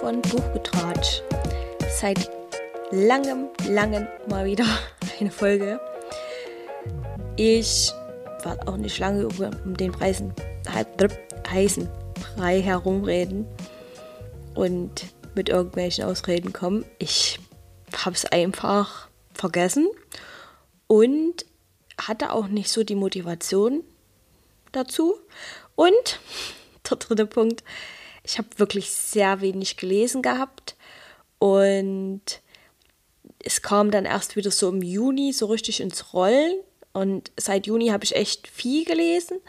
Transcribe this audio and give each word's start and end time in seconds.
Von 0.00 0.22
Buchgetratsch. 0.22 1.20
Seit 2.00 2.30
langem, 2.90 3.48
langem 3.68 4.08
mal 4.28 4.46
wieder 4.46 4.64
eine 5.20 5.30
Folge. 5.30 5.78
Ich 7.36 7.92
werde 8.42 8.66
auch 8.66 8.78
nicht 8.78 8.98
lange 8.98 9.28
um 9.28 9.76
den 9.76 9.92
Preisen, 9.92 10.32
heißen 11.50 11.86
Brei 12.34 12.62
herumreden 12.62 13.46
und 14.54 15.04
mit 15.34 15.50
irgendwelchen 15.50 16.04
Ausreden 16.04 16.54
kommen. 16.54 16.86
Ich 16.98 17.38
habe 17.94 18.16
es 18.16 18.24
einfach 18.24 19.08
vergessen 19.34 19.86
und 20.86 21.44
hatte 22.00 22.32
auch 22.32 22.48
nicht 22.48 22.70
so 22.70 22.84
die 22.84 22.94
Motivation 22.94 23.84
dazu. 24.72 25.14
Und 25.76 26.20
der 26.90 26.96
dritte 26.96 27.26
Punkt, 27.26 27.62
ich 28.30 28.38
habe 28.38 28.48
wirklich 28.56 28.92
sehr 28.92 29.40
wenig 29.40 29.76
gelesen 29.76 30.22
gehabt. 30.22 30.76
Und 31.40 32.22
es 33.42 33.60
kam 33.60 33.90
dann 33.90 34.04
erst 34.04 34.36
wieder 34.36 34.52
so 34.52 34.68
im 34.68 34.82
Juni 34.82 35.32
so 35.32 35.46
richtig 35.46 35.80
ins 35.80 36.12
Rollen. 36.14 36.60
Und 36.92 37.32
seit 37.36 37.66
Juni 37.66 37.88
habe 37.88 38.04
ich 38.04 38.14
echt 38.14 38.46
viel 38.46 38.84
gelesen. 38.84 39.40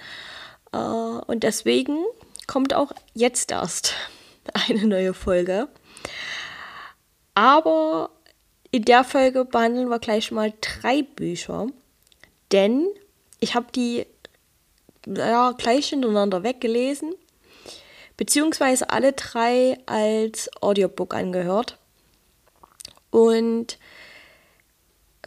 Äh, 0.71 0.77
und 0.77 1.43
deswegen 1.43 2.03
kommt 2.47 2.73
auch 2.73 2.91
jetzt 3.13 3.51
erst 3.51 3.93
eine 4.53 4.87
neue 4.87 5.13
Folge. 5.13 5.67
Aber 7.35 8.09
in 8.71 8.85
der 8.85 9.03
Folge 9.03 9.45
behandeln 9.45 9.89
wir 9.89 9.99
gleich 9.99 10.31
mal 10.31 10.53
drei 10.59 11.03
Bücher, 11.03 11.67
denn 12.51 12.87
ich 13.39 13.53
habe 13.53 13.67
die 13.75 14.05
ja, 15.07 15.51
gleich 15.53 15.89
hintereinander 15.89 16.43
weggelesen, 16.43 17.13
beziehungsweise 18.21 18.91
alle 18.91 19.13
drei 19.13 19.79
als 19.87 20.47
Audiobook 20.61 21.15
angehört. 21.15 21.79
Und 23.09 23.79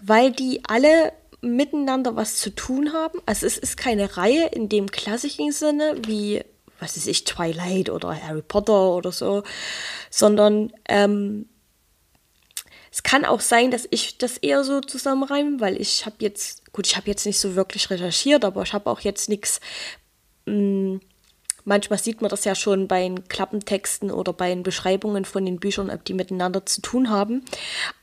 weil 0.01 0.31
die 0.31 0.63
alle 0.69 1.13
miteinander 1.41 2.15
was 2.15 2.37
zu 2.37 2.55
tun 2.55 2.93
haben, 2.93 3.19
also 3.27 3.47
es 3.47 3.59
ist 3.59 3.77
keine 3.77 4.17
Reihe 4.17 4.47
in 4.47 4.69
dem 4.69 4.93
klassischen 4.93 5.51
Sinne 5.51 5.97
wie, 6.07 6.45
was 6.79 6.97
weiß 6.97 7.09
ich, 7.09 7.25
Twilight 7.25 7.91
oder 7.91 8.15
Harry 8.15 8.43
Potter 8.43 8.93
oder 8.93 9.11
so, 9.11 9.43
sondern 10.09 10.73
ähm, 10.89 11.49
es 12.93 13.03
kann 13.03 13.25
auch 13.25 13.41
sein, 13.41 13.73
dass 13.73 13.89
ich 13.91 14.19
das 14.19 14.39
eher 14.39 14.63
so 14.63 14.81
zusammenreime, 14.81 15.59
weil 15.59 15.81
ich 15.81 16.07
habe 16.07 16.19
jetzt, 16.21 16.73
gut, 16.73 16.87
ich 16.87 16.97
habe 16.97 17.09
jetzt 17.11 17.27
nicht 17.27 17.41
so 17.41 17.57
wirklich 17.57 17.91
recherchiert, 17.91 18.45
aber 18.45 18.63
ich 18.63 18.73
habe 18.73 18.89
auch 18.89 19.01
jetzt 19.01 19.29
nichts. 19.29 19.59
Manchmal 21.65 21.99
sieht 21.99 22.21
man 22.21 22.29
das 22.29 22.45
ja 22.45 22.55
schon 22.55 22.89
bei 22.89 23.03
den 23.03 23.27
Klappentexten 23.27 24.11
oder 24.11 24.33
bei 24.33 24.51
den 24.51 24.63
Beschreibungen 24.63 25.25
von 25.25 25.47
den 25.47 25.59
Büchern, 25.59 25.91
ob 25.91 26.05
die 26.05 26.13
miteinander 26.13 26.67
zu 26.67 26.83
tun 26.83 27.09
haben. 27.09 27.43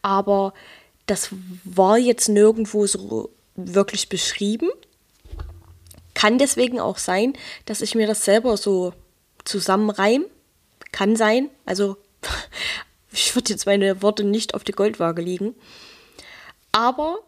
Aber 0.02 0.54
das 1.06 1.30
war 1.64 1.98
jetzt 1.98 2.28
nirgendwo 2.28 2.88
so 2.88 3.30
wirklich 3.56 4.10
beschrieben. 4.10 4.70
Kann 6.14 6.40
deswegen 6.40 6.80
auch 6.80 6.98
sein, 6.98 7.34
dass 7.66 7.82
ich 7.82 7.96
mir 7.96 8.08
das 8.08 8.26
selber 8.26 8.58
so 8.58 8.94
zusammenreime. 9.46 10.26
Kann 10.92 11.16
sein. 11.16 11.50
Also 11.66 11.98
ich 13.12 13.36
würde 13.36 13.52
jetzt 13.52 13.66
meine 13.66 14.02
Worte 14.02 14.24
nicht 14.24 14.56
auf 14.56 14.64
die 14.64 14.72
Goldwaage 14.72 15.22
liegen. 15.22 15.56
Aber 16.72 17.20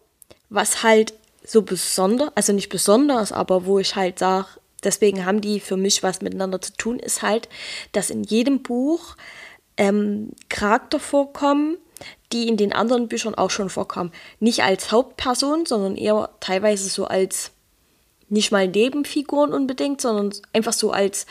was 0.49 0.83
halt 0.83 1.13
so 1.43 1.61
besonders, 1.61 2.31
also 2.35 2.53
nicht 2.53 2.69
besonders, 2.69 3.31
aber 3.31 3.65
wo 3.65 3.79
ich 3.79 3.95
halt 3.95 4.19
sage, 4.19 4.47
deswegen 4.83 5.25
haben 5.25 5.41
die 5.41 5.59
für 5.59 5.77
mich 5.77 6.03
was 6.03 6.21
miteinander 6.21 6.61
zu 6.61 6.73
tun, 6.73 6.99
ist 6.99 7.21
halt, 7.21 7.49
dass 7.91 8.09
in 8.09 8.23
jedem 8.23 8.63
Buch 8.63 9.15
ähm, 9.77 10.31
Charakter 10.49 10.99
vorkommen, 10.99 11.77
die 12.31 12.47
in 12.47 12.57
den 12.57 12.73
anderen 12.73 13.07
Büchern 13.07 13.35
auch 13.35 13.49
schon 13.49 13.69
vorkommen. 13.69 14.11
Nicht 14.39 14.63
als 14.63 14.91
Hauptperson, 14.91 15.65
sondern 15.65 15.95
eher 15.95 16.29
teilweise 16.39 16.89
so 16.89 17.05
als 17.05 17.51
nicht 18.29 18.51
mal 18.51 18.67
Nebenfiguren 18.67 19.53
unbedingt, 19.53 20.01
sondern 20.01 20.33
einfach 20.53 20.73
so 20.73 20.91
als 20.91 21.25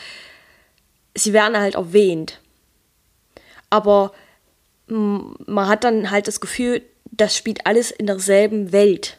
sie 1.15 1.33
werden 1.33 1.57
halt 1.57 1.75
erwähnt. 1.75 2.39
Aber 3.69 4.13
man 4.87 5.67
hat 5.67 5.83
dann 5.83 6.11
halt 6.11 6.27
das 6.27 6.41
Gefühl, 6.41 6.83
das 7.05 7.35
spielt 7.35 7.65
alles 7.65 7.91
in 7.91 8.07
derselben 8.07 8.71
Welt. 8.71 9.17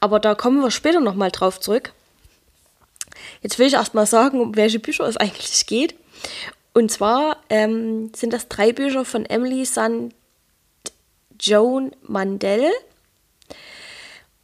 Aber 0.00 0.20
da 0.20 0.34
kommen 0.34 0.60
wir 0.60 0.70
später 0.70 1.00
nochmal 1.00 1.30
drauf 1.30 1.60
zurück. 1.60 1.92
Jetzt 3.42 3.58
will 3.58 3.66
ich 3.66 3.74
erstmal 3.74 4.06
sagen, 4.06 4.40
um 4.40 4.56
welche 4.56 4.78
Bücher 4.78 5.04
es 5.04 5.16
eigentlich 5.16 5.66
geht. 5.66 5.94
Und 6.72 6.90
zwar 6.90 7.38
ähm, 7.50 8.12
sind 8.14 8.32
das 8.32 8.48
drei 8.48 8.72
Bücher 8.72 9.04
von 9.04 9.26
Emily 9.26 9.64
St. 9.64 10.12
Joan 11.40 11.94
Mandel. 12.02 12.70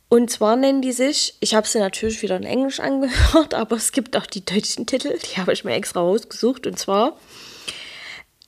Und 0.09 0.31
zwar 0.31 0.57
nennen 0.57 0.83
die 0.83 0.93
sich, 0.93 1.37
ich 1.41 1.55
habe 1.55 1.69
sie 1.69 1.79
natürlich 1.79 2.21
wieder 2.23 2.37
in 2.37 2.45
Englisch 2.45 2.81
angehört, 2.81 3.55
aber 3.55 3.77
es 3.77 3.93
gibt 3.93 4.17
auch 4.17 4.27
die 4.27 4.45
deutschen 4.45 4.87
Titel, 4.87 5.17
die 5.19 5.41
habe 5.41 5.53
ich 5.53 5.65
mir 5.65 5.75
extra 5.75 6.01
rausgesucht. 6.01 6.67
Und 6.67 6.79
zwar 6.79 7.17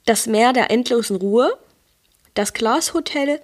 das 0.05 0.27
Meer 0.27 0.53
der 0.53 0.71
endlosen 0.71 1.17
Ruhe, 1.17 1.57
das 2.35 2.53
Glashotel 2.53 3.41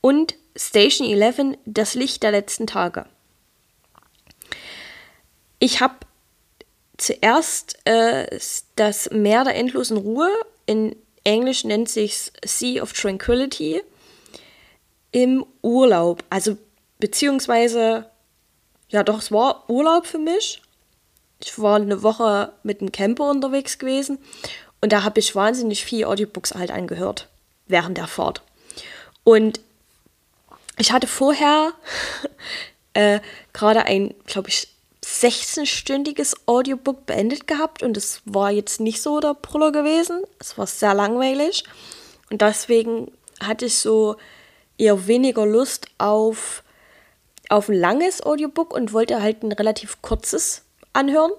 und 0.00 0.34
Station 0.56 1.08
11, 1.08 1.58
das 1.66 1.94
Licht 1.94 2.22
der 2.22 2.32
letzten 2.32 2.66
Tage. 2.66 3.06
Ich 5.58 5.80
habe 5.80 5.94
zuerst 7.00 7.78
äh, 7.86 8.38
das 8.76 9.10
Meer 9.10 9.44
der 9.44 9.56
endlosen 9.56 9.96
Ruhe, 9.96 10.30
in 10.66 10.96
Englisch 11.24 11.64
nennt 11.64 11.88
sich 11.88 12.32
Sea 12.44 12.82
of 12.82 12.92
Tranquility, 12.92 13.82
im 15.12 15.44
Urlaub, 15.62 16.22
also 16.30 16.56
beziehungsweise, 16.98 18.06
ja 18.88 19.02
doch, 19.02 19.18
es 19.18 19.32
war 19.32 19.68
Urlaub 19.68 20.06
für 20.06 20.18
mich. 20.18 20.62
Ich 21.42 21.58
war 21.58 21.76
eine 21.76 22.02
Woche 22.02 22.52
mit 22.62 22.80
einem 22.80 22.92
Camper 22.92 23.30
unterwegs 23.30 23.78
gewesen 23.78 24.18
und 24.80 24.92
da 24.92 25.02
habe 25.02 25.20
ich 25.20 25.34
wahnsinnig 25.34 25.84
viel 25.84 26.04
Audiobooks 26.04 26.54
halt 26.54 26.70
angehört 26.70 27.28
während 27.66 27.96
der 27.96 28.06
Fahrt. 28.06 28.42
Und 29.24 29.60
ich 30.78 30.92
hatte 30.92 31.06
vorher 31.06 31.72
äh, 32.94 33.20
gerade 33.52 33.84
ein, 33.84 34.14
glaube 34.26 34.48
ich, 34.48 34.68
16-stündiges 35.10 36.36
Audiobook 36.46 37.06
beendet 37.06 37.46
gehabt 37.46 37.82
und 37.82 37.96
es 37.96 38.22
war 38.24 38.50
jetzt 38.50 38.80
nicht 38.80 39.02
so 39.02 39.20
der 39.20 39.34
Brüller 39.34 39.72
gewesen. 39.72 40.22
Es 40.38 40.56
war 40.56 40.66
sehr 40.66 40.94
langweilig 40.94 41.64
und 42.30 42.40
deswegen 42.42 43.10
hatte 43.40 43.66
ich 43.66 43.76
so 43.76 44.16
eher 44.78 45.06
weniger 45.06 45.44
Lust 45.44 45.86
auf, 45.98 46.62
auf 47.48 47.68
ein 47.68 47.74
langes 47.74 48.22
Audiobook 48.22 48.72
und 48.72 48.92
wollte 48.92 49.20
halt 49.20 49.42
ein 49.42 49.52
relativ 49.52 50.00
kurzes 50.00 50.62
anhören. 50.92 51.32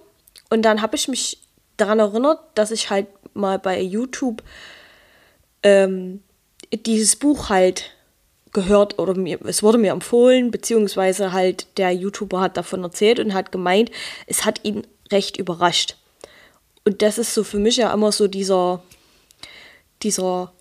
Und 0.50 0.64
dann 0.64 0.82
habe 0.82 0.96
ich 0.96 1.08
mich 1.08 1.40
daran 1.78 2.00
erinnert, 2.00 2.40
dass 2.56 2.72
ich 2.72 2.90
halt 2.90 3.08
mal 3.34 3.58
bei 3.58 3.82
YouTube 3.82 4.44
ähm, 5.64 6.22
dieses 6.72 7.16
Buch 7.16 7.50
halt 7.50 7.92
gehört 8.54 9.00
oder 9.00 9.16
mir, 9.16 9.40
es 9.46 9.64
wurde 9.64 9.78
mir 9.78 9.92
empfohlen, 9.92 10.52
beziehungsweise 10.52 11.32
halt 11.32 11.68
der 11.78 11.92
YouTuber 11.92 12.42
hat 12.42 12.58
davon 12.58 12.84
erzählt 12.84 13.20
und 13.20 13.34
hat 13.34 13.52
gemeint, 13.52 13.92
es 14.28 14.46
hat 14.46 14.64
ihn 14.64 14.86
recht 15.12 15.38
überrascht. 15.38 15.96
Und 16.84 17.02
das 17.02 17.18
ist 17.18 17.34
so 17.34 17.44
für 17.44 17.60
mich 17.60 17.78
ja 17.78 17.94
immer 17.94 18.12
so 18.12 18.28
dieser, 18.28 18.84
dieser 20.04 20.52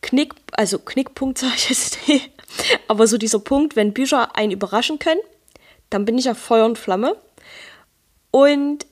Knick, 0.00 0.34
also 0.52 0.78
Knickpunkt 0.78 1.38
sage 1.38 1.54
ich 1.56 1.68
jetzt 1.68 2.08
nicht, 2.08 2.30
aber 2.88 3.06
so 3.06 3.18
dieser 3.18 3.40
Punkt, 3.40 3.76
wenn 3.76 3.92
Bücher 3.92 4.36
einen 4.36 4.52
überraschen 4.52 4.98
können, 4.98 5.20
dann 5.90 6.04
bin 6.04 6.18
ich 6.18 6.26
ja 6.26 6.34
Feuer 6.34 6.66
und 6.66 6.78
Flamme. 6.78 7.16
Und 8.30 8.86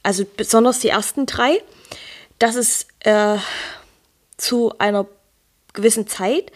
also 0.03 0.23
besonders 0.37 0.79
die 0.79 0.89
ersten 0.89 1.25
drei, 1.25 1.61
dass 2.39 2.55
es 2.55 2.87
äh, 2.99 3.37
zu 4.37 4.77
einer 4.77 5.07
gewissen 5.73 6.07
Zeit 6.07 6.51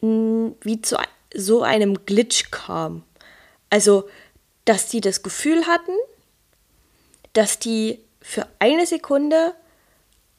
mh, 0.00 0.52
wie 0.62 0.82
zu 0.82 0.96
so 1.34 1.62
einem 1.62 2.04
Glitch 2.06 2.50
kam. 2.50 3.02
Also, 3.70 4.08
dass 4.64 4.88
die 4.88 5.00
das 5.00 5.22
Gefühl 5.22 5.66
hatten, 5.66 5.92
dass 7.32 7.58
die 7.58 8.00
für 8.20 8.46
eine 8.58 8.86
Sekunde 8.86 9.54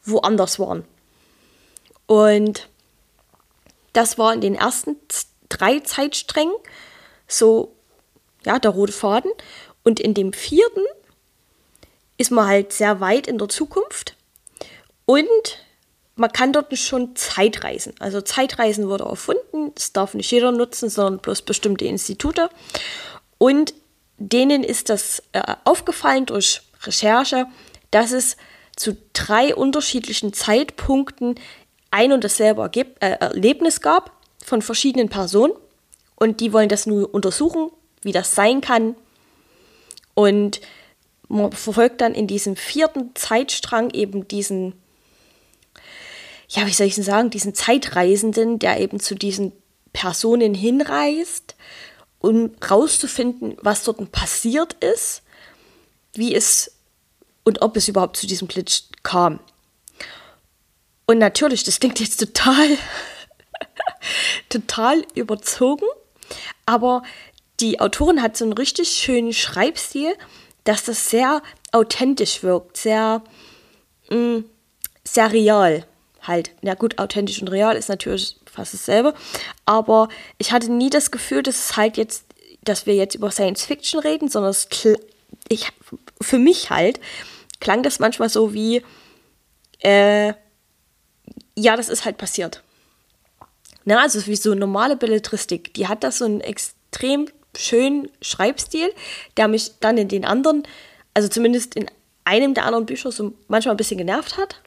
woanders 0.03 0.59
waren. 0.59 0.85
Und 2.07 2.69
das 3.93 4.17
war 4.17 4.33
in 4.33 4.41
den 4.41 4.55
ersten 4.55 4.97
drei 5.49 5.79
Zeitsträngen 5.79 6.55
so, 7.27 7.75
ja, 8.45 8.59
der 8.59 8.71
rote 8.71 8.93
Faden. 8.93 9.31
Und 9.83 9.99
in 9.99 10.13
dem 10.13 10.33
vierten 10.33 10.83
ist 12.17 12.31
man 12.31 12.47
halt 12.47 12.73
sehr 12.73 12.99
weit 12.99 13.27
in 13.27 13.37
der 13.37 13.49
Zukunft 13.49 14.15
und 15.05 15.59
man 16.15 16.31
kann 16.31 16.53
dort 16.53 16.75
schon 16.77 17.15
Zeitreisen. 17.15 17.93
Also 17.99 18.21
Zeitreisen 18.21 18.87
wurde 18.87 19.03
erfunden, 19.03 19.73
das 19.75 19.91
darf 19.91 20.13
nicht 20.13 20.31
jeder 20.31 20.51
nutzen, 20.51 20.89
sondern 20.89 21.21
bloß 21.21 21.41
bestimmte 21.41 21.85
Institute. 21.85 22.49
Und 23.37 23.73
denen 24.17 24.63
ist 24.63 24.89
das 24.89 25.21
äh, 25.33 25.41
aufgefallen 25.65 26.25
durch 26.25 26.61
Recherche, 26.83 27.47
dass 27.91 28.11
es 28.11 28.37
zu 28.75 28.97
drei 29.13 29.55
unterschiedlichen 29.55 30.33
Zeitpunkten 30.33 31.35
ein 31.91 32.11
und 32.11 32.23
dasselbe 32.23 32.61
Ergeb 32.61 32.97
äh, 33.01 33.11
Erlebnis 33.19 33.81
gab 33.81 34.11
von 34.43 34.61
verschiedenen 34.61 35.09
Personen. 35.09 35.53
Und 36.15 36.39
die 36.39 36.53
wollen 36.53 36.69
das 36.69 36.85
nun 36.85 37.03
untersuchen, 37.03 37.71
wie 38.01 38.13
das 38.13 38.35
sein 38.35 38.61
kann. 38.61 38.95
Und 40.13 40.61
man 41.27 41.51
verfolgt 41.51 42.01
dann 42.01 42.13
in 42.13 42.27
diesem 42.27 42.55
vierten 42.55 43.11
Zeitstrang 43.15 43.89
eben 43.91 44.27
diesen, 44.27 44.73
ja, 46.49 46.65
wie 46.67 46.73
soll 46.73 46.87
ich 46.87 46.95
denn 46.95 47.03
sagen, 47.03 47.29
diesen 47.29 47.53
Zeitreisenden, 47.53 48.59
der 48.59 48.79
eben 48.79 48.99
zu 48.99 49.15
diesen 49.15 49.51
Personen 49.93 50.53
hinreist, 50.53 51.55
um 52.19 52.51
rauszufinden, 52.69 53.57
was 53.61 53.83
dort 53.83 54.11
passiert 54.11 54.73
ist, 54.73 55.23
wie 56.13 56.35
es 56.35 56.71
und 57.43 57.61
ob 57.61 57.77
es 57.77 57.87
überhaupt 57.87 58.17
zu 58.17 58.27
diesem 58.27 58.47
Glitch 58.47 58.83
kam. 59.03 59.39
Und 61.05 61.19
natürlich, 61.19 61.63
das 61.63 61.79
klingt 61.79 61.99
jetzt 61.99 62.19
total, 62.19 62.77
total 64.49 65.05
überzogen, 65.13 65.85
aber 66.65 67.03
die 67.59 67.79
Autorin 67.79 68.21
hat 68.21 68.35
so 68.35 68.43
einen 68.43 68.53
richtig 68.53 68.89
schönen 68.89 69.33
Schreibstil, 69.33 70.13
dass 70.63 70.83
das 70.83 71.09
sehr 71.09 71.41
authentisch 71.71 72.43
wirkt, 72.43 72.77
sehr, 72.77 73.21
mh, 74.09 74.17
mm, 74.17 74.45
halt. 76.27 76.51
Ja 76.61 76.73
gut, 76.73 76.99
authentisch 76.99 77.41
und 77.41 77.49
real 77.49 77.75
ist 77.75 77.89
natürlich 77.89 78.37
fast 78.45 78.73
dasselbe, 78.73 79.13
aber 79.65 80.09
ich 80.37 80.51
hatte 80.51 80.71
nie 80.71 80.89
das 80.89 81.11
Gefühl, 81.11 81.43
dass 81.43 81.55
es 81.55 81.77
halt 81.77 81.97
jetzt, 81.97 82.25
dass 82.63 82.85
wir 82.85 82.95
jetzt 82.95 83.15
über 83.15 83.31
Science 83.31 83.65
Fiction 83.65 83.99
reden, 83.99 84.29
sondern 84.29 84.51
es 84.51 84.67
ich, 85.49 85.69
für 86.21 86.39
mich 86.39 86.69
halt 86.69 86.99
klang 87.59 87.83
das 87.83 87.99
manchmal 87.99 88.29
so 88.29 88.53
wie, 88.53 88.81
äh, 89.79 90.33
ja, 91.55 91.75
das 91.77 91.89
ist 91.89 92.05
halt 92.05 92.17
passiert. 92.17 92.61
Na, 93.85 94.01
also 94.01 94.25
wie 94.25 94.35
so 94.35 94.55
normale 94.55 94.95
Belletristik. 94.97 95.73
Die 95.75 95.87
hat 95.87 96.03
das 96.03 96.17
so 96.17 96.25
einen 96.25 96.41
extrem 96.41 97.27
schönen 97.55 98.09
Schreibstil, 98.21 98.91
der 99.37 99.47
mich 99.47 99.79
dann 99.79 99.97
in 99.97 100.07
den 100.07 100.25
anderen, 100.25 100.63
also 101.13 101.29
zumindest 101.29 101.75
in 101.75 101.89
einem 102.23 102.53
der 102.55 102.65
anderen 102.65 102.85
Bücher 102.85 103.11
so 103.11 103.33
manchmal 103.47 103.75
ein 103.75 103.77
bisschen 103.77 103.99
genervt 103.99 104.37
hat. 104.37 104.61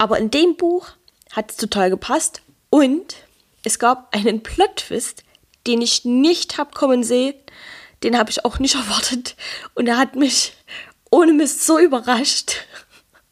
Aber 0.00 0.16
in 0.16 0.30
dem 0.30 0.56
Buch 0.56 0.88
hat 1.30 1.50
es 1.50 1.58
total 1.58 1.90
gepasst 1.90 2.40
und 2.70 3.16
es 3.64 3.78
gab 3.78 4.16
einen 4.16 4.42
Plot-Twist, 4.42 5.24
den 5.66 5.82
ich 5.82 6.06
nicht 6.06 6.56
habe 6.56 6.70
kommen 6.70 7.04
sehen. 7.04 7.34
Den 8.02 8.16
habe 8.16 8.30
ich 8.30 8.46
auch 8.46 8.58
nicht 8.58 8.74
erwartet. 8.76 9.36
Und 9.74 9.88
er 9.88 9.98
hat 9.98 10.16
mich 10.16 10.54
ohne 11.10 11.34
Mist 11.34 11.66
so 11.66 11.78
überrascht, 11.78 12.64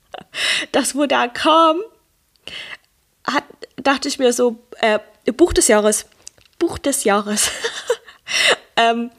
dass 0.73 0.95
wo 0.95 1.07
der 1.07 1.31
kam, 1.31 1.81
hat, 3.25 3.45
dachte 3.77 4.09
ich 4.09 4.19
mir 4.19 4.35
so, 4.35 4.63
äh, 4.83 4.99
Buch 5.39 5.55
des 5.55 5.69
Jahres. 5.69 6.05
Buch 6.59 6.77
des 6.77 7.05
Jahres. 7.05 7.51
ähm, 8.77 9.11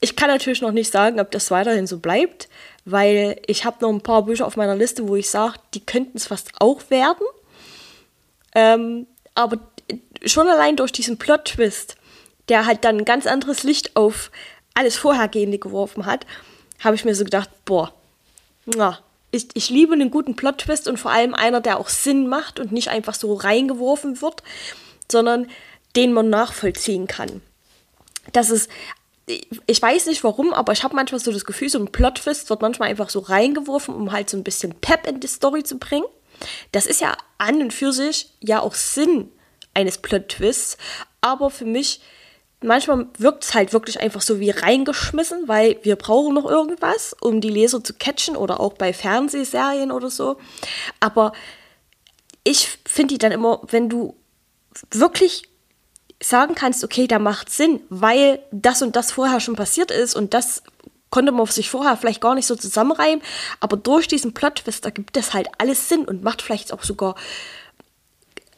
ich 0.00 0.16
kann 0.16 0.30
natürlich 0.30 0.62
noch 0.62 0.72
nicht 0.72 0.90
sagen, 0.90 1.20
ob 1.20 1.30
das 1.30 1.52
weiterhin 1.52 1.86
so 1.86 2.00
bleibt, 2.00 2.48
weil 2.86 3.40
ich 3.46 3.64
habe 3.64 3.78
noch 3.80 3.90
ein 3.90 4.00
paar 4.00 4.22
Bücher 4.22 4.46
auf 4.46 4.56
meiner 4.56 4.76
Liste, 4.76 5.06
wo 5.08 5.16
ich 5.16 5.28
sage, 5.28 5.58
die 5.74 5.84
könnten 5.84 6.16
es 6.16 6.28
fast 6.28 6.52
auch 6.60 6.88
werden. 6.88 7.26
Ähm, 8.54 9.06
aber 9.34 9.58
schon 10.24 10.48
allein 10.48 10.76
durch 10.76 10.92
diesen 10.92 11.18
Plot-Twist, 11.18 11.96
der 12.48 12.64
halt 12.64 12.84
dann 12.84 12.98
ein 12.98 13.04
ganz 13.04 13.26
anderes 13.26 13.64
Licht 13.64 13.96
auf 13.96 14.30
alles 14.72 14.96
Vorhergehende 14.96 15.58
geworfen 15.58 16.06
hat, 16.06 16.26
habe 16.78 16.94
ich 16.94 17.04
mir 17.04 17.16
so 17.16 17.24
gedacht, 17.24 17.50
boah, 17.64 17.92
na, 18.66 19.00
ich, 19.32 19.48
ich 19.54 19.68
liebe 19.68 19.92
einen 19.92 20.12
guten 20.12 20.36
Plot-Twist 20.36 20.86
und 20.86 20.98
vor 20.98 21.10
allem 21.10 21.34
einer, 21.34 21.60
der 21.60 21.80
auch 21.80 21.88
Sinn 21.88 22.28
macht 22.28 22.60
und 22.60 22.70
nicht 22.70 22.88
einfach 22.88 23.14
so 23.14 23.34
reingeworfen 23.34 24.22
wird, 24.22 24.44
sondern 25.10 25.48
den 25.96 26.12
man 26.12 26.30
nachvollziehen 26.30 27.08
kann. 27.08 27.42
Das 28.32 28.50
ist, 28.50 28.70
ich 29.26 29.82
weiß 29.82 30.06
nicht 30.06 30.22
warum, 30.22 30.52
aber 30.52 30.72
ich 30.72 30.84
habe 30.84 30.94
manchmal 30.94 31.20
so 31.20 31.32
das 31.32 31.44
Gefühl, 31.44 31.68
so 31.68 31.78
ein 31.78 31.90
Plot-Twist 31.90 32.48
wird 32.48 32.62
manchmal 32.62 32.90
einfach 32.90 33.10
so 33.10 33.18
reingeworfen, 33.18 33.94
um 33.94 34.12
halt 34.12 34.30
so 34.30 34.36
ein 34.36 34.44
bisschen 34.44 34.74
Pep 34.80 35.06
in 35.06 35.20
die 35.20 35.26
Story 35.26 35.64
zu 35.64 35.78
bringen. 35.78 36.06
Das 36.72 36.86
ist 36.86 37.00
ja 37.00 37.16
an 37.38 37.60
und 37.60 37.72
für 37.72 37.92
sich 37.92 38.30
ja 38.40 38.60
auch 38.60 38.74
Sinn 38.74 39.30
eines 39.74 39.98
Plot-Twists, 39.98 40.78
aber 41.20 41.50
für 41.50 41.64
mich 41.64 42.00
manchmal 42.62 43.08
wirkt 43.18 43.44
es 43.44 43.54
halt 43.54 43.72
wirklich 43.72 44.00
einfach 44.00 44.22
so 44.22 44.40
wie 44.40 44.50
reingeschmissen, 44.50 45.48
weil 45.48 45.78
wir 45.82 45.96
brauchen 45.96 46.34
noch 46.34 46.46
irgendwas, 46.46 47.14
um 47.20 47.40
die 47.40 47.50
Leser 47.50 47.82
zu 47.82 47.94
catchen 47.94 48.36
oder 48.36 48.60
auch 48.60 48.74
bei 48.74 48.92
Fernsehserien 48.92 49.90
oder 49.90 50.10
so. 50.10 50.38
Aber 51.00 51.32
ich 52.44 52.78
finde 52.84 53.14
die 53.14 53.18
dann 53.18 53.32
immer, 53.32 53.60
wenn 53.68 53.88
du 53.88 54.14
wirklich 54.90 55.48
sagen 56.20 56.54
kannst, 56.54 56.82
okay, 56.82 57.06
da 57.06 57.18
macht 57.18 57.50
Sinn, 57.50 57.80
weil 57.88 58.40
das 58.50 58.82
und 58.82 58.96
das 58.96 59.12
vorher 59.12 59.40
schon 59.40 59.56
passiert 59.56 59.90
ist 59.90 60.14
und 60.14 60.34
das 60.34 60.62
konnte 61.10 61.32
man 61.32 61.46
sich 61.46 61.70
vorher 61.70 61.96
vielleicht 61.96 62.20
gar 62.20 62.34
nicht 62.34 62.46
so 62.46 62.56
zusammenreimen, 62.56 63.22
aber 63.60 63.76
durch 63.76 64.08
diesen 64.08 64.34
Plot-Twist 64.34 64.84
ergibt 64.84 65.16
das 65.16 65.34
halt 65.34 65.48
alles 65.58 65.88
Sinn 65.88 66.04
und 66.04 66.22
macht 66.22 66.42
vielleicht 66.42 66.72
auch 66.72 66.82
sogar, 66.82 67.14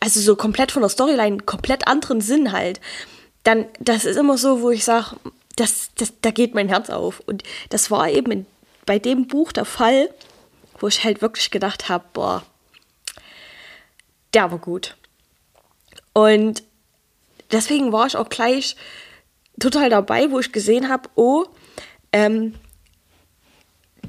also 0.01 0.21
so 0.21 0.37
komplett 0.37 0.73
von 0.73 0.83
der 0.83 0.89
Storyline, 0.89 1.39
komplett 1.39 1.87
anderen 1.87 2.21
Sinn 2.21 2.53
halt 2.53 2.81
dann, 3.49 3.67
das 3.81 4.05
ist 4.05 4.17
immer 4.17 4.37
so, 4.37 4.61
wo 4.61 4.71
ich 4.71 4.85
sage, 4.85 5.17
das, 5.57 5.91
das, 5.97 6.13
da 6.21 6.31
geht 6.31 6.55
mein 6.55 6.69
Herz 6.69 6.91
auf. 6.91 7.21
Und 7.21 7.43
das 7.71 7.91
war 7.91 8.11
eben 8.11 8.31
in, 8.31 8.47
bei 8.85 8.99
dem 8.99 9.27
Buch 9.27 9.53
der 9.53 9.65
Fall, 9.65 10.11
wo 10.79 10.89
ich 10.89 11.03
halt 11.03 11.23
wirklich 11.23 11.51
gedacht 11.51 11.89
habe, 11.89 12.05
boah, 12.13 12.43
der 14.35 14.51
war 14.51 14.59
gut. 14.59 14.97
Und 16.13 16.63
deswegen 17.53 17.93
war 17.93 18.07
ich 18.07 18.17
auch 18.17 18.29
gleich 18.29 18.77
total 19.59 19.91
dabei, 19.91 20.31
wo 20.31 20.39
ich 20.39 20.53
gesehen 20.53 20.89
habe, 20.89 21.09
oh, 21.15 21.47
ähm, 22.13 22.55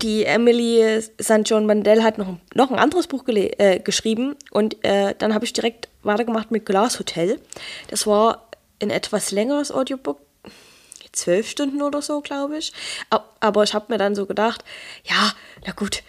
die 0.01 0.23
Emily 0.23 1.01
St. 1.21 1.41
John 1.43 1.65
Mandel 1.65 2.03
hat 2.03 2.17
noch, 2.17 2.37
noch 2.53 2.71
ein 2.71 2.79
anderes 2.79 3.07
Buch 3.07 3.27
äh, 3.27 3.79
geschrieben 3.79 4.35
und 4.51 4.83
äh, 4.85 5.13
dann 5.17 5.33
habe 5.33 5.45
ich 5.45 5.53
direkt 5.53 5.89
weitergemacht 6.03 6.51
mit 6.51 6.65
Glass 6.65 6.99
Hotel. 6.99 7.39
Das 7.89 8.07
war 8.07 8.49
ein 8.81 8.91
etwas 8.91 9.31
längeres 9.31 9.71
Audiobook, 9.71 10.19
zwölf 11.11 11.49
Stunden 11.49 11.81
oder 11.81 12.01
so, 12.01 12.21
glaube 12.21 12.57
ich. 12.57 12.71
Aber 13.39 13.63
ich 13.63 13.73
habe 13.73 13.87
mir 13.89 13.97
dann 13.97 14.15
so 14.15 14.25
gedacht, 14.25 14.63
ja, 15.03 15.33
na 15.65 15.73
gut, 15.73 16.03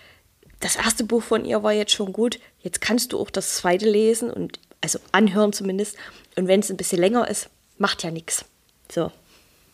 das 0.61 0.77
erste 0.77 1.05
Buch 1.05 1.23
von 1.23 1.45
ihr 1.45 1.63
war 1.63 1.73
jetzt 1.73 1.93
schon 1.93 2.13
gut. 2.13 2.39
Jetzt 2.61 2.81
kannst 2.81 3.13
du 3.13 3.19
auch 3.19 3.31
das 3.31 3.57
zweite 3.57 3.89
lesen 3.89 4.31
und 4.31 4.61
also 4.83 4.99
anhören 5.13 5.53
zumindest. 5.53 5.97
Und 6.37 6.49
wenn 6.49 6.61
es 6.61 6.71
ein 6.71 6.77
bisschen 6.77 7.01
länger 7.01 7.29
ist, 7.29 7.51
macht 7.79 8.03
ja 8.03 8.11
nichts. 8.11 8.45
So. 8.91 9.11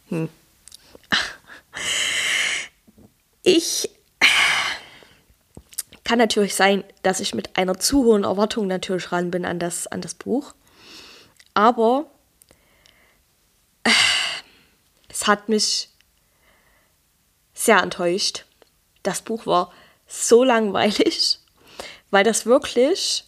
Hm. 0.08 0.28
Ich 3.42 3.90
kann 6.02 6.18
natürlich 6.18 6.54
sein, 6.54 6.84
dass 7.02 7.20
ich 7.20 7.34
mit 7.34 7.56
einer 7.56 7.78
zu 7.78 8.04
hohen 8.04 8.25
Erwartung 8.25 8.66
natürlich 8.66 9.12
ran 9.12 9.30
bin 9.30 9.44
an 9.44 9.58
das, 9.58 9.86
an 9.86 10.00
das 10.00 10.14
Buch. 10.14 10.54
Aber 11.54 12.06
es 15.08 15.26
hat 15.26 15.48
mich 15.48 15.88
sehr 17.54 17.78
enttäuscht. 17.78 18.44
Das 19.02 19.22
Buch 19.22 19.46
war 19.46 19.72
so 20.06 20.44
langweilig, 20.44 21.38
weil 22.10 22.25
das 22.25 22.46
wirklich 22.46 23.25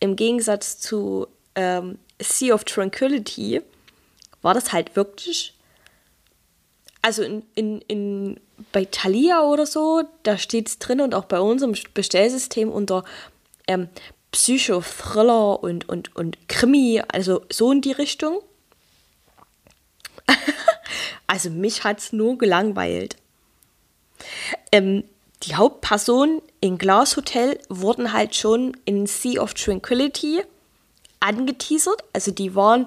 im 0.00 0.16
Gegensatz 0.16 0.78
zu 0.78 1.28
ähm, 1.54 1.98
Sea 2.22 2.54
of 2.54 2.64
Tranquility 2.64 3.62
war 4.42 4.54
das 4.54 4.72
halt 4.72 4.96
wirklich, 4.96 5.54
also 7.00 7.22
in, 7.22 7.44
in, 7.54 7.80
in, 7.82 8.40
bei 8.72 8.84
Thalia 8.84 9.42
oder 9.42 9.66
so, 9.66 10.02
da 10.22 10.38
steht 10.38 10.68
es 10.68 10.78
drin 10.78 11.00
und 11.00 11.14
auch 11.14 11.24
bei 11.24 11.40
unserem 11.40 11.74
Bestellsystem 11.94 12.70
unter 12.70 13.04
ähm, 13.66 13.88
Psychothriller 14.32 15.62
und, 15.62 15.88
und, 15.88 16.14
und 16.16 16.48
Krimi, 16.48 17.02
also 17.08 17.44
so 17.50 17.70
in 17.70 17.80
die 17.80 17.92
Richtung. 17.92 18.40
also 21.26 21.50
mich 21.50 21.84
hat 21.84 21.98
es 21.98 22.12
nur 22.12 22.38
gelangweilt. 22.38 23.16
Ähm, 24.70 25.04
die 25.42 25.56
Hauptpersonen 25.56 26.40
in 26.60 26.78
Glass 26.78 27.16
Hotel 27.16 27.58
wurden 27.68 28.12
halt 28.12 28.34
schon 28.36 28.76
in 28.84 29.06
Sea 29.06 29.40
of 29.40 29.54
Tranquility 29.54 30.42
angeteasert. 31.22 32.02
Also 32.12 32.30
die 32.30 32.54
waren 32.54 32.86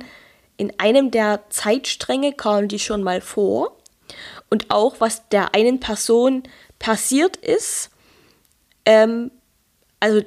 in 0.57 0.79
einem 0.79 1.11
der 1.11 1.43
Zeitstränge 1.49 2.33
kamen 2.33 2.67
die 2.67 2.79
schon 2.79 3.03
mal 3.03 3.21
vor. 3.21 3.77
Und 4.49 4.71
auch 4.71 4.99
was 4.99 5.27
der 5.29 5.53
einen 5.53 5.79
Person 5.79 6.43
passiert 6.79 7.37
ist, 7.37 7.89
ähm, 8.85 9.31
also 9.99 10.21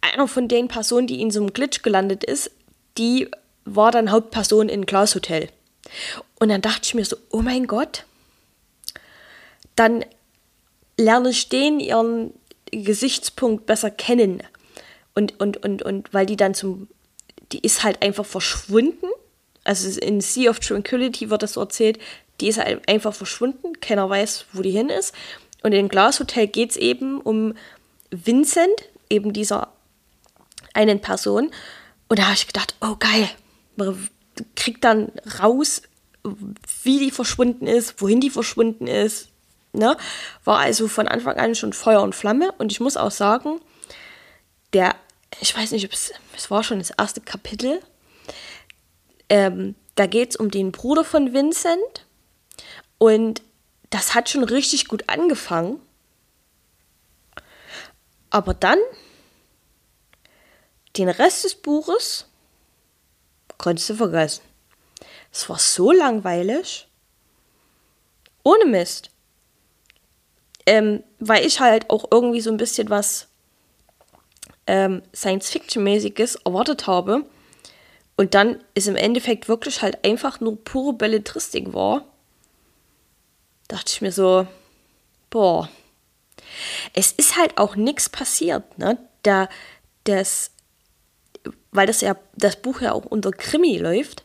einer 0.00 0.28
von 0.28 0.48
den 0.48 0.68
Personen, 0.68 1.06
die 1.06 1.20
in 1.20 1.30
so 1.30 1.40
einem 1.40 1.52
Glitch 1.52 1.82
gelandet 1.82 2.24
ist, 2.24 2.50
die 2.98 3.30
war 3.64 3.90
dann 3.90 4.10
Hauptperson 4.10 4.68
in 4.68 4.86
Glass 4.86 5.14
Hotel. 5.14 5.48
Und 6.38 6.48
dann 6.48 6.62
dachte 6.62 6.82
ich 6.84 6.94
mir 6.94 7.04
so, 7.04 7.16
oh 7.30 7.42
mein 7.42 7.66
Gott, 7.66 8.04
dann 9.76 10.04
lerne 10.98 11.30
ich 11.30 11.48
den 11.48 11.80
ihren 11.80 12.32
Gesichtspunkt 12.70 13.66
besser 13.66 13.90
kennen. 13.90 14.42
Und, 15.16 15.40
und, 15.40 15.64
und, 15.64 15.82
und 15.82 16.14
weil 16.14 16.26
die 16.26 16.36
dann 16.36 16.54
zum, 16.54 16.88
die 17.50 17.58
ist 17.58 17.82
halt 17.82 18.02
einfach 18.02 18.24
verschwunden. 18.24 19.08
Also 19.64 19.98
in 19.98 20.20
Sea 20.20 20.50
of 20.50 20.60
Tranquility 20.60 21.30
wird 21.30 21.42
das 21.42 21.54
so 21.54 21.60
erzählt, 21.60 21.98
die 22.40 22.48
ist 22.48 22.58
halt 22.58 22.88
einfach 22.88 23.14
verschwunden, 23.14 23.80
keiner 23.80 24.08
weiß, 24.08 24.46
wo 24.52 24.62
die 24.62 24.70
hin 24.70 24.90
ist. 24.90 25.14
Und 25.62 25.72
in 25.72 25.88
Glass 25.88 26.20
Hotel 26.20 26.46
geht 26.46 26.70
es 26.70 26.76
eben 26.76 27.20
um 27.20 27.54
Vincent, 28.10 28.76
eben 29.10 29.32
dieser 29.32 29.72
einen 30.74 31.00
Person. 31.00 31.50
Und 32.08 32.18
da 32.20 32.26
habe 32.26 32.34
ich 32.34 32.46
gedacht, 32.46 32.76
oh 32.80 32.94
geil, 32.96 33.28
man 33.74 34.08
kriegt 34.54 34.84
dann 34.84 35.10
raus, 35.42 35.82
wie 36.84 37.00
die 37.00 37.10
verschwunden 37.10 37.66
ist, 37.66 38.00
wohin 38.00 38.20
die 38.20 38.30
verschwunden 38.30 38.86
ist, 38.86 39.28
Ne? 39.76 39.96
War 40.44 40.58
also 40.58 40.88
von 40.88 41.06
Anfang 41.06 41.36
an 41.36 41.54
schon 41.54 41.72
Feuer 41.72 42.02
und 42.02 42.14
Flamme. 42.14 42.52
Und 42.58 42.72
ich 42.72 42.80
muss 42.80 42.96
auch 42.96 43.10
sagen, 43.10 43.60
der, 44.72 44.94
ich 45.40 45.56
weiß 45.56 45.72
nicht, 45.72 45.84
ob 45.84 45.92
es, 45.92 46.12
es 46.36 46.50
war 46.50 46.62
schon 46.62 46.78
das 46.78 46.90
erste 46.90 47.20
Kapitel. 47.20 47.82
Ähm, 49.28 49.74
da 49.94 50.06
geht 50.06 50.30
es 50.30 50.36
um 50.36 50.50
den 50.50 50.72
Bruder 50.72 51.04
von 51.04 51.32
Vincent. 51.32 52.06
Und 52.98 53.42
das 53.90 54.14
hat 54.14 54.28
schon 54.28 54.44
richtig 54.44 54.88
gut 54.88 55.04
angefangen. 55.08 55.80
Aber 58.30 58.54
dann, 58.54 58.78
den 60.96 61.08
Rest 61.08 61.44
des 61.44 61.54
Buches, 61.54 62.26
konntest 63.58 63.90
du 63.90 63.94
vergessen. 63.94 64.42
Es 65.32 65.48
war 65.48 65.58
so 65.58 65.92
langweilig. 65.92 66.88
Ohne 68.42 68.64
Mist 68.64 69.10
ähm, 70.66 71.04
weil 71.20 71.46
ich 71.46 71.60
halt 71.60 71.88
auch 71.90 72.06
irgendwie 72.10 72.40
so 72.40 72.50
ein 72.50 72.56
bisschen 72.56 72.90
was 72.90 73.28
ähm, 74.66 75.02
Science-Fiction-mäßiges 75.14 76.36
erwartet 76.44 76.86
habe. 76.86 77.24
Und 78.16 78.34
dann 78.34 78.62
ist 78.74 78.88
im 78.88 78.96
Endeffekt 78.96 79.48
wirklich 79.48 79.82
halt 79.82 80.04
einfach 80.04 80.40
nur 80.40 80.62
pure 80.62 80.94
Belletristik 80.94 81.72
war. 81.74 82.04
Dachte 83.68 83.92
ich 83.92 84.00
mir 84.00 84.12
so, 84.12 84.46
boah. 85.30 85.68
Es 86.94 87.12
ist 87.12 87.36
halt 87.36 87.58
auch 87.58 87.76
nichts 87.76 88.08
passiert, 88.08 88.78
ne? 88.78 88.98
Da, 89.22 89.48
das, 90.04 90.52
weil 91.72 91.86
das 91.86 92.00
ja, 92.00 92.16
das 92.34 92.56
Buch 92.56 92.80
ja 92.80 92.92
auch 92.92 93.04
unter 93.04 93.32
Krimi 93.32 93.76
läuft. 93.78 94.24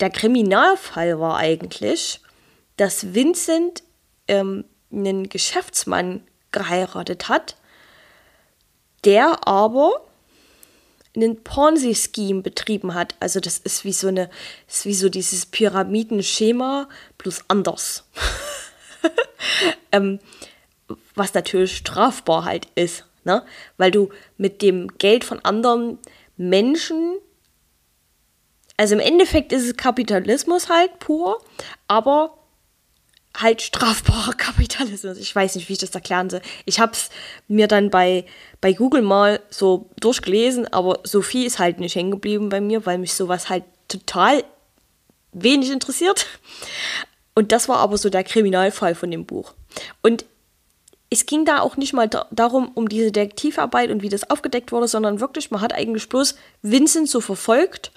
Der 0.00 0.10
Kriminalfall 0.10 1.20
war 1.20 1.36
eigentlich, 1.36 2.20
dass 2.76 3.14
Vincent 3.14 3.84
ähm, 4.26 4.64
einen 4.90 5.28
Geschäftsmann 5.28 6.26
geheiratet 6.50 7.28
hat, 7.28 7.56
der 9.04 9.46
aber 9.46 10.00
einen 11.16 11.42
Ponzi-Scheme 11.42 12.42
betrieben 12.42 12.94
hat. 12.94 13.14
Also 13.20 13.40
das 13.40 13.58
ist 13.58 13.84
wie 13.84 13.92
so 13.92 14.08
eine, 14.08 14.30
ist 14.68 14.84
wie 14.84 14.94
so 14.94 15.08
dieses 15.08 15.46
Pyramidenschema 15.46 16.88
plus 17.18 17.44
anders. 17.48 18.04
ähm, 19.92 20.18
was 21.14 21.34
natürlich 21.34 21.76
strafbar 21.76 22.44
halt 22.44 22.68
ist, 22.74 23.04
ne? 23.24 23.44
Weil 23.76 23.90
du 23.90 24.10
mit 24.36 24.62
dem 24.62 24.88
Geld 24.98 25.24
von 25.24 25.40
anderen 25.44 25.98
Menschen, 26.36 27.16
also 28.76 28.94
im 28.94 29.00
Endeffekt 29.00 29.52
ist 29.52 29.64
es 29.64 29.76
Kapitalismus 29.76 30.68
halt 30.68 30.98
pur, 30.98 31.40
aber 31.86 32.36
halt 33.36 33.62
strafbarer 33.62 34.32
Kapitalismus. 34.36 35.18
Ich 35.18 35.34
weiß 35.34 35.54
nicht, 35.56 35.68
wie 35.68 35.74
ich 35.74 35.78
das 35.78 35.90
erklären 35.90 36.30
soll. 36.30 36.40
Ich 36.64 36.80
habe 36.80 36.92
es 36.92 37.10
mir 37.48 37.68
dann 37.68 37.90
bei, 37.90 38.24
bei 38.60 38.72
Google 38.72 39.02
mal 39.02 39.40
so 39.50 39.90
durchgelesen, 40.00 40.72
aber 40.72 41.00
so 41.04 41.22
viel 41.22 41.46
ist 41.46 41.58
halt 41.58 41.80
nicht 41.80 41.94
hängen 41.96 42.12
geblieben 42.12 42.48
bei 42.48 42.60
mir, 42.60 42.86
weil 42.86 42.98
mich 42.98 43.14
sowas 43.14 43.48
halt 43.48 43.64
total 43.88 44.44
wenig 45.32 45.70
interessiert. 45.70 46.26
Und 47.34 47.52
das 47.52 47.68
war 47.68 47.78
aber 47.78 47.98
so 47.98 48.08
der 48.10 48.24
Kriminalfall 48.24 48.94
von 48.94 49.10
dem 49.10 49.26
Buch. 49.26 49.54
Und 50.02 50.24
es 51.10 51.26
ging 51.26 51.44
da 51.44 51.60
auch 51.60 51.76
nicht 51.76 51.92
mal 51.92 52.08
da 52.08 52.26
darum, 52.30 52.70
um 52.74 52.88
diese 52.88 53.12
Detektivarbeit 53.12 53.90
und 53.90 54.02
wie 54.02 54.08
das 54.08 54.30
aufgedeckt 54.30 54.72
wurde, 54.72 54.88
sondern 54.88 55.20
wirklich, 55.20 55.50
man 55.50 55.60
hat 55.60 55.72
eigentlich 55.72 56.08
bloß 56.08 56.36
Vincent 56.62 57.08
so 57.08 57.20
verfolgt, 57.20 57.92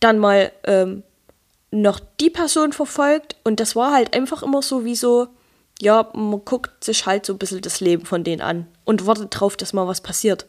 dann 0.00 0.18
mal 0.18 0.52
ähm, 0.64 1.02
noch 1.72 2.00
die 2.20 2.30
Person 2.30 2.72
verfolgt 2.72 3.36
und 3.44 3.58
das 3.58 3.74
war 3.74 3.92
halt 3.92 4.14
einfach 4.14 4.42
immer 4.42 4.62
so 4.62 4.84
wie 4.84 4.94
so, 4.94 5.28
ja, 5.80 6.08
man 6.12 6.44
guckt 6.44 6.84
sich 6.84 7.06
halt 7.06 7.26
so 7.26 7.32
ein 7.32 7.38
bisschen 7.38 7.62
das 7.62 7.80
Leben 7.80 8.04
von 8.06 8.22
denen 8.22 8.42
an 8.42 8.68
und 8.84 9.06
wartet 9.06 9.28
drauf, 9.30 9.56
dass 9.56 9.72
mal 9.72 9.88
was 9.88 10.02
passiert. 10.02 10.46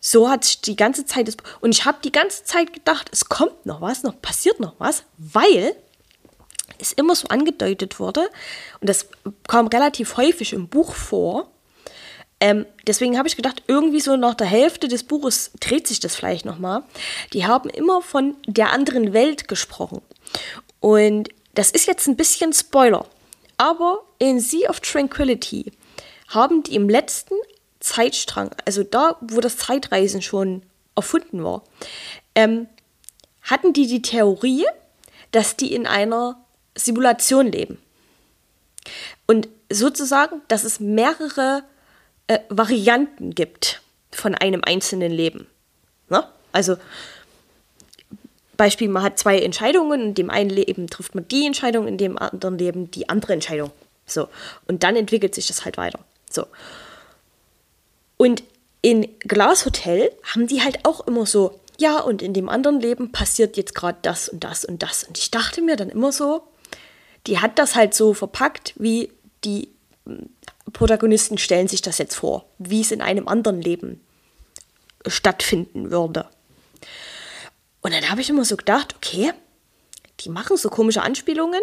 So 0.00 0.28
hat 0.28 0.44
sich 0.44 0.60
die 0.60 0.76
ganze 0.76 1.06
Zeit, 1.06 1.26
das, 1.26 1.36
und 1.60 1.72
ich 1.72 1.86
habe 1.86 1.98
die 2.04 2.12
ganze 2.12 2.44
Zeit 2.44 2.74
gedacht, 2.74 3.08
es 3.10 3.28
kommt 3.28 3.64
noch 3.64 3.80
was, 3.80 4.02
noch 4.02 4.20
passiert 4.20 4.60
noch 4.60 4.74
was, 4.78 5.02
weil 5.16 5.74
es 6.78 6.92
immer 6.92 7.16
so 7.16 7.28
angedeutet 7.28 7.98
wurde, 7.98 8.28
und 8.80 8.88
das 8.88 9.08
kam 9.48 9.66
relativ 9.66 10.18
häufig 10.18 10.52
im 10.52 10.68
Buch 10.68 10.94
vor, 10.94 11.50
ähm, 12.40 12.66
deswegen 12.86 13.16
habe 13.16 13.28
ich 13.28 13.36
gedacht, 13.36 13.62
irgendwie 13.66 14.00
so 14.00 14.16
nach 14.16 14.34
der 14.34 14.46
Hälfte 14.46 14.88
des 14.88 15.04
Buches 15.04 15.52
dreht 15.60 15.86
sich 15.86 16.00
das 16.00 16.14
vielleicht 16.14 16.44
nochmal. 16.44 16.82
Die 17.32 17.46
haben 17.46 17.70
immer 17.70 18.02
von 18.02 18.36
der 18.46 18.72
anderen 18.72 19.12
Welt 19.12 19.48
gesprochen. 19.48 20.02
Und 20.80 21.30
das 21.54 21.70
ist 21.70 21.86
jetzt 21.86 22.06
ein 22.06 22.16
bisschen 22.16 22.52
Spoiler. 22.52 23.06
Aber 23.56 24.02
in 24.18 24.38
Sea 24.38 24.68
of 24.68 24.80
Tranquility 24.80 25.72
haben 26.28 26.62
die 26.62 26.74
im 26.74 26.90
letzten 26.90 27.34
Zeitstrang, 27.80 28.50
also 28.64 28.82
da, 28.82 29.16
wo 29.20 29.40
das 29.40 29.56
Zeitreisen 29.56 30.20
schon 30.20 30.62
erfunden 30.94 31.42
war, 31.42 31.62
ähm, 32.34 32.66
hatten 33.42 33.72
die 33.72 33.86
die 33.86 34.02
Theorie, 34.02 34.66
dass 35.30 35.56
die 35.56 35.72
in 35.72 35.86
einer 35.86 36.38
Simulation 36.74 37.50
leben. 37.50 37.78
Und 39.26 39.48
sozusagen, 39.70 40.42
dass 40.48 40.64
es 40.64 40.80
mehrere 40.80 41.62
äh, 42.26 42.40
Varianten 42.48 43.34
gibt 43.34 43.82
von 44.10 44.34
einem 44.34 44.62
einzelnen 44.64 45.12
Leben. 45.12 45.46
Ne? 46.08 46.24
Also 46.52 46.76
Beispiel, 48.56 48.88
man 48.88 49.02
hat 49.02 49.18
zwei 49.18 49.38
Entscheidungen, 49.38 50.00
in 50.00 50.14
dem 50.14 50.30
einen 50.30 50.50
Leben 50.50 50.88
trifft 50.88 51.14
man 51.14 51.28
die 51.28 51.46
Entscheidung, 51.46 51.86
in 51.86 51.98
dem 51.98 52.18
anderen 52.18 52.58
Leben 52.58 52.90
die 52.90 53.08
andere 53.08 53.34
Entscheidung. 53.34 53.70
So. 54.06 54.28
Und 54.66 54.82
dann 54.82 54.96
entwickelt 54.96 55.34
sich 55.34 55.46
das 55.46 55.64
halt 55.64 55.76
weiter. 55.76 56.00
So. 56.30 56.46
Und 58.16 58.42
in 58.82 59.08
Glashotel 59.20 60.10
haben 60.22 60.46
die 60.46 60.62
halt 60.62 60.84
auch 60.84 61.06
immer 61.06 61.26
so, 61.26 61.60
ja, 61.78 62.00
und 62.00 62.22
in 62.22 62.32
dem 62.32 62.48
anderen 62.48 62.80
Leben 62.80 63.12
passiert 63.12 63.56
jetzt 63.56 63.74
gerade 63.74 63.98
das 64.02 64.28
und 64.28 64.44
das 64.44 64.64
und 64.64 64.82
das. 64.82 65.04
Und 65.04 65.18
ich 65.18 65.30
dachte 65.30 65.60
mir 65.60 65.76
dann 65.76 65.90
immer 65.90 66.12
so, 66.12 66.42
die 67.26 67.40
hat 67.40 67.58
das 67.58 67.74
halt 67.74 67.94
so 67.94 68.14
verpackt, 68.14 68.72
wie 68.76 69.10
die 69.44 69.68
Protagonisten 70.72 71.38
stellen 71.38 71.68
sich 71.68 71.80
das 71.80 71.98
jetzt 71.98 72.16
vor, 72.16 72.46
wie 72.58 72.80
es 72.80 72.90
in 72.90 73.00
einem 73.00 73.28
anderen 73.28 73.60
Leben 73.60 74.00
stattfinden 75.06 75.90
würde. 75.90 76.26
Und 77.82 77.94
dann 77.94 78.10
habe 78.10 78.20
ich 78.20 78.30
immer 78.30 78.44
so 78.44 78.56
gedacht, 78.56 78.96
okay, 78.96 79.32
die 80.20 80.28
machen 80.28 80.56
so 80.56 80.68
komische 80.70 81.02
Anspielungen, 81.02 81.60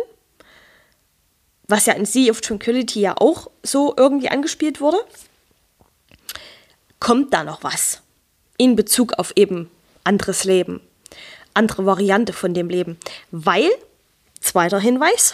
was 1.68 1.86
ja 1.86 1.94
in 1.94 2.06
Sea 2.06 2.32
of 2.32 2.42
Tranquility 2.42 3.02
ja 3.02 3.16
auch 3.18 3.50
so 3.62 3.94
irgendwie 3.98 4.30
angespielt 4.30 4.80
wurde. 4.80 4.98
Kommt 7.00 7.34
da 7.34 7.44
noch 7.44 7.64
was 7.64 8.02
in 8.58 8.76
Bezug 8.76 9.14
auf 9.14 9.34
eben 9.36 9.70
anderes 10.06 10.46
Leben, 10.46 10.80
andere 11.54 11.86
Variante 11.86 12.32
von 12.32 12.54
dem 12.54 12.70
Leben? 12.70 12.98
Weil, 13.32 13.70
zweiter 14.40 14.80
Hinweis, 14.80 15.34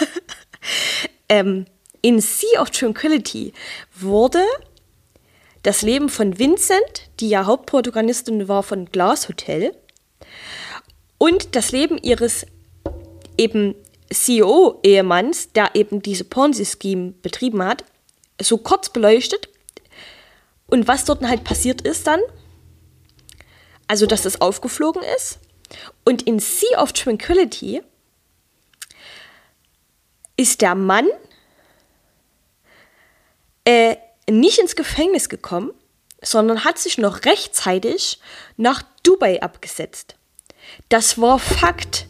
ähm, 1.28 1.66
in 2.06 2.20
Sea 2.20 2.60
of 2.60 2.70
Tranquility 2.70 3.52
wurde 3.92 4.44
das 5.64 5.82
Leben 5.82 6.08
von 6.08 6.38
Vincent, 6.38 7.10
die 7.18 7.28
ja 7.28 7.46
Hauptprotagonistin 7.46 8.46
war 8.46 8.62
von 8.62 8.86
Glass 8.86 9.28
Hotel, 9.28 9.74
und 11.18 11.56
das 11.56 11.72
Leben 11.72 11.98
ihres 11.98 12.46
eben 13.36 13.74
CEO-Ehemanns, 14.12 15.50
der 15.52 15.74
eben 15.74 16.00
diese 16.00 16.22
Ponzi-Scheme 16.22 17.14
betrieben 17.22 17.60
hat, 17.64 17.82
so 18.40 18.56
kurz 18.56 18.88
beleuchtet. 18.90 19.48
Und 20.68 20.86
was 20.86 21.06
dort 21.06 21.24
halt 21.24 21.42
passiert 21.42 21.80
ist 21.80 22.06
dann, 22.06 22.20
also 23.88 24.06
dass 24.06 24.22
das 24.22 24.40
aufgeflogen 24.40 25.02
ist. 25.16 25.40
Und 26.04 26.22
in 26.22 26.38
Sea 26.38 26.80
of 26.80 26.92
Tranquility 26.92 27.82
ist 30.36 30.60
der 30.60 30.76
Mann 30.76 31.08
äh, 33.66 33.96
nicht 34.30 34.58
ins 34.58 34.76
Gefängnis 34.76 35.28
gekommen, 35.28 35.72
sondern 36.22 36.64
hat 36.64 36.78
sich 36.78 36.96
noch 36.96 37.24
rechtzeitig 37.24 38.20
nach 38.56 38.82
Dubai 39.02 39.42
abgesetzt. 39.42 40.16
Das 40.88 41.20
war 41.20 41.38
Fakt 41.38 42.06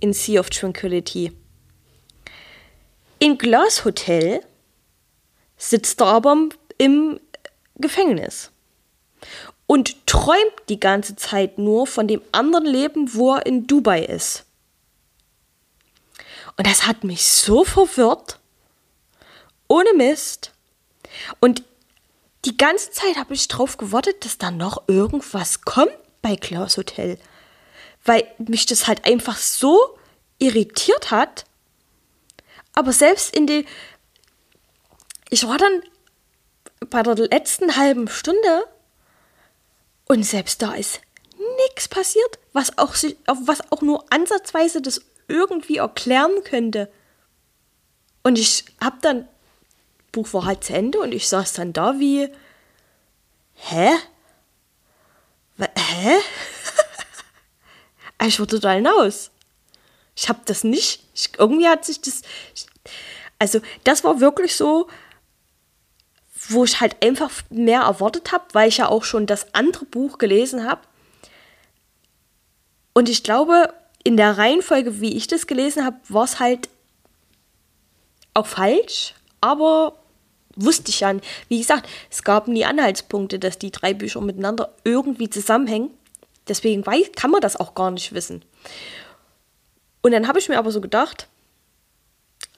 in 0.00 0.12
Sea 0.12 0.40
of 0.40 0.48
Tranquility. 0.50 1.32
In 3.18 3.36
Glass 3.36 3.84
Hotel 3.84 4.40
sitzt 5.58 6.00
er 6.00 6.06
aber 6.06 6.48
im 6.78 7.20
Gefängnis 7.76 8.50
und 9.66 10.06
träumt 10.06 10.54
die 10.68 10.80
ganze 10.80 11.16
Zeit 11.16 11.58
nur 11.58 11.86
von 11.86 12.08
dem 12.08 12.22
anderen 12.32 12.64
Leben, 12.64 13.14
wo 13.14 13.34
er 13.34 13.46
in 13.46 13.66
Dubai 13.66 14.04
ist. 14.04 14.44
Und 16.56 16.66
das 16.66 16.86
hat 16.86 17.04
mich 17.04 17.24
so 17.24 17.64
verwirrt. 17.64 18.38
Ohne 19.68 19.92
Mist. 19.94 20.49
Und 21.40 21.62
die 22.44 22.56
ganze 22.56 22.90
Zeit 22.90 23.16
habe 23.16 23.34
ich 23.34 23.48
darauf 23.48 23.76
gewartet, 23.76 24.24
dass 24.24 24.38
da 24.38 24.50
noch 24.50 24.88
irgendwas 24.88 25.62
kommt 25.62 25.92
bei 26.22 26.36
Klaus 26.36 26.76
Hotel. 26.76 27.18
Weil 28.04 28.26
mich 28.38 28.66
das 28.66 28.86
halt 28.86 29.04
einfach 29.04 29.36
so 29.36 29.98
irritiert 30.38 31.10
hat. 31.10 31.44
Aber 32.72 32.92
selbst 32.92 33.34
in 33.34 33.46
den. 33.46 33.66
Ich 35.28 35.46
war 35.46 35.58
dann 35.58 35.82
bei 36.88 37.02
der 37.02 37.14
letzten 37.14 37.76
halben 37.76 38.08
Stunde 38.08 38.64
und 40.10 40.24
selbst 40.24 40.60
da 40.60 40.72
ist 40.72 41.00
nichts 41.66 41.86
passiert, 41.86 42.38
was 42.52 42.78
auch, 42.78 42.94
was 43.44 43.70
auch 43.70 43.80
nur 43.82 44.04
ansatzweise 44.12 44.82
das 44.82 45.02
irgendwie 45.28 45.76
erklären 45.76 46.42
könnte. 46.42 46.90
Und 48.22 48.36
ich 48.36 48.64
habe 48.82 48.96
dann 49.02 49.28
Buch 50.12 50.32
war 50.32 50.44
halt 50.44 50.64
zu 50.64 50.72
Ende 50.72 50.98
und 51.00 51.12
ich 51.12 51.28
saß 51.28 51.52
dann 51.54 51.72
da 51.72 51.98
wie, 51.98 52.28
hä? 53.54 53.90
Hä? 55.58 56.16
ich 58.26 58.40
war 58.40 58.46
total 58.46 58.76
hinaus. 58.76 59.30
Ich 60.16 60.28
habe 60.28 60.40
das 60.44 60.64
nicht, 60.64 61.04
ich, 61.14 61.30
irgendwie 61.38 61.68
hat 61.68 61.84
sich 61.84 62.00
das, 62.00 62.22
ich, 62.54 62.66
also 63.38 63.60
das 63.84 64.04
war 64.04 64.20
wirklich 64.20 64.56
so, 64.56 64.88
wo 66.48 66.64
ich 66.64 66.80
halt 66.80 67.02
einfach 67.04 67.30
mehr 67.50 67.82
erwartet 67.82 68.32
habe, 68.32 68.44
weil 68.52 68.68
ich 68.68 68.78
ja 68.78 68.88
auch 68.88 69.04
schon 69.04 69.26
das 69.26 69.54
andere 69.54 69.84
Buch 69.84 70.18
gelesen 70.18 70.68
habe. 70.68 70.82
Und 72.92 73.08
ich 73.08 73.22
glaube, 73.22 73.72
in 74.02 74.16
der 74.16 74.36
Reihenfolge, 74.36 75.00
wie 75.00 75.16
ich 75.16 75.26
das 75.26 75.46
gelesen 75.46 75.84
habe, 75.84 75.96
war 76.08 76.24
es 76.24 76.40
halt 76.40 76.68
auch 78.34 78.46
falsch, 78.46 79.14
aber 79.40 79.99
wusste 80.62 80.90
ich 80.90 81.00
ja. 81.00 81.14
Wie 81.48 81.58
gesagt, 81.58 81.88
es 82.10 82.22
gab 82.22 82.48
nie 82.48 82.64
Anhaltspunkte, 82.64 83.38
dass 83.38 83.58
die 83.58 83.70
drei 83.70 83.94
Bücher 83.94 84.20
miteinander 84.20 84.72
irgendwie 84.84 85.30
zusammenhängen. 85.30 85.90
Deswegen 86.48 86.84
weiß, 86.84 87.12
kann 87.16 87.30
man 87.30 87.40
das 87.40 87.56
auch 87.56 87.74
gar 87.74 87.90
nicht 87.90 88.12
wissen. 88.12 88.44
Und 90.02 90.12
dann 90.12 90.28
habe 90.28 90.38
ich 90.38 90.48
mir 90.48 90.58
aber 90.58 90.70
so 90.70 90.80
gedacht, 90.80 91.28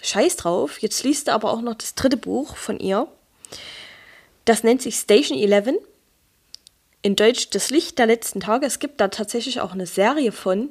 scheiß 0.01 0.37
drauf, 0.37 0.81
jetzt 0.81 1.03
liest 1.05 1.29
du 1.29 1.33
aber 1.33 1.53
auch 1.53 1.61
noch 1.61 1.75
das 1.75 1.95
dritte 1.95 2.17
Buch 2.17 2.57
von 2.57 2.79
ihr. 2.79 3.09
Das 4.45 4.65
nennt 4.65 4.83
sich 4.83 4.97
Station 4.97 5.39
11. 5.39 5.75
In 7.03 7.17
Deutsch 7.17 7.51
Das 7.51 7.71
Licht 7.71 7.99
der 7.99 8.07
letzten 8.07 8.41
Tage. 8.41 8.67
Es 8.67 8.79
gibt 8.79 9.01
da 9.01 9.09
tatsächlich 9.09 9.61
auch 9.61 9.73
eine 9.73 9.87
Serie 9.87 10.33
von. 10.33 10.69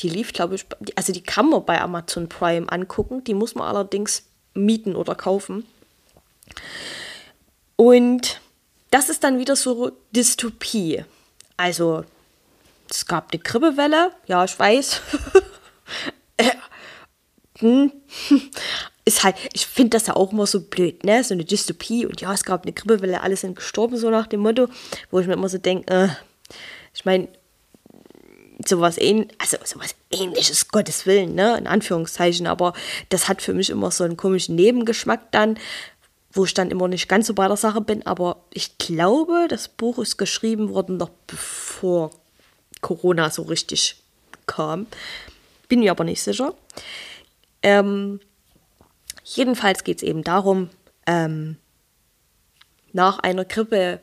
Die 0.00 0.08
lief, 0.08 0.32
glaube 0.32 0.56
ich, 0.56 0.66
also 0.96 1.12
die 1.12 1.22
kann 1.22 1.48
man 1.50 1.64
bei 1.64 1.80
Amazon 1.80 2.28
Prime 2.28 2.70
angucken. 2.70 3.22
Die 3.24 3.34
muss 3.34 3.54
man 3.54 3.68
allerdings 3.68 4.24
mieten 4.54 4.96
oder 4.96 5.14
kaufen. 5.14 5.66
Und 7.76 8.40
das 8.90 9.08
ist 9.08 9.24
dann 9.24 9.38
wieder 9.38 9.56
so 9.56 9.92
Dystopie. 10.12 11.04
Also, 11.56 12.04
es 12.90 13.06
gab 13.06 13.32
eine 13.32 13.42
Grippewelle, 13.42 14.12
ja, 14.26 14.44
ich 14.44 14.58
weiß. 14.58 15.00
Hm. 17.60 17.92
ist 19.04 19.22
halt, 19.22 19.36
ich 19.52 19.66
finde 19.66 19.90
das 19.90 20.06
ja 20.06 20.16
auch 20.16 20.32
immer 20.32 20.46
so 20.46 20.60
blöd, 20.60 21.04
ne? 21.04 21.22
So 21.22 21.34
eine 21.34 21.44
Dystopie 21.44 22.06
und 22.06 22.20
ja, 22.20 22.32
es 22.32 22.44
gab 22.44 22.62
eine 22.62 22.72
Grippewelle, 22.72 23.20
alle 23.20 23.36
sind 23.36 23.56
gestorben, 23.56 23.96
so 23.96 24.10
nach 24.10 24.26
dem 24.26 24.40
Motto, 24.40 24.68
wo 25.10 25.20
ich 25.20 25.26
mir 25.26 25.34
immer 25.34 25.48
so 25.48 25.58
denke, 25.58 25.92
äh, 25.92 26.08
ich 26.94 27.04
meine, 27.04 27.28
sowas 28.66 28.98
ähn 28.98 29.28
also 29.38 29.56
sowas 29.64 29.94
ähnliches, 30.10 30.68
Gottes 30.68 31.06
Willen, 31.06 31.34
ne? 31.34 31.56
In 31.58 31.66
Anführungszeichen, 31.66 32.46
aber 32.46 32.72
das 33.10 33.28
hat 33.28 33.42
für 33.42 33.52
mich 33.52 33.70
immer 33.70 33.90
so 33.90 34.04
einen 34.04 34.16
komischen 34.16 34.56
Nebengeschmack 34.56 35.30
dann, 35.32 35.58
wo 36.34 36.44
ich 36.44 36.52
dann 36.52 36.70
immer 36.70 36.88
nicht 36.88 37.08
ganz 37.08 37.28
so 37.28 37.34
bei 37.34 37.46
der 37.46 37.56
Sache 37.56 37.80
bin, 37.80 38.04
aber 38.06 38.44
ich 38.52 38.76
glaube, 38.78 39.46
das 39.48 39.68
Buch 39.68 39.98
ist 39.98 40.18
geschrieben 40.18 40.68
worden 40.68 40.96
noch 40.96 41.10
bevor 41.26 42.10
Corona 42.80 43.30
so 43.30 43.42
richtig 43.42 44.02
kam. 44.46 44.86
Bin 45.68 45.80
mir 45.80 45.92
aber 45.92 46.04
nicht 46.04 46.22
sicher. 46.22 46.54
Ähm, 47.62 48.20
jedenfalls 49.24 49.84
geht 49.84 49.98
es 49.98 50.02
eben 50.02 50.24
darum, 50.24 50.70
ähm, 51.06 51.56
nach 52.92 53.20
einer 53.20 53.44
Grippewelle, 53.44 54.00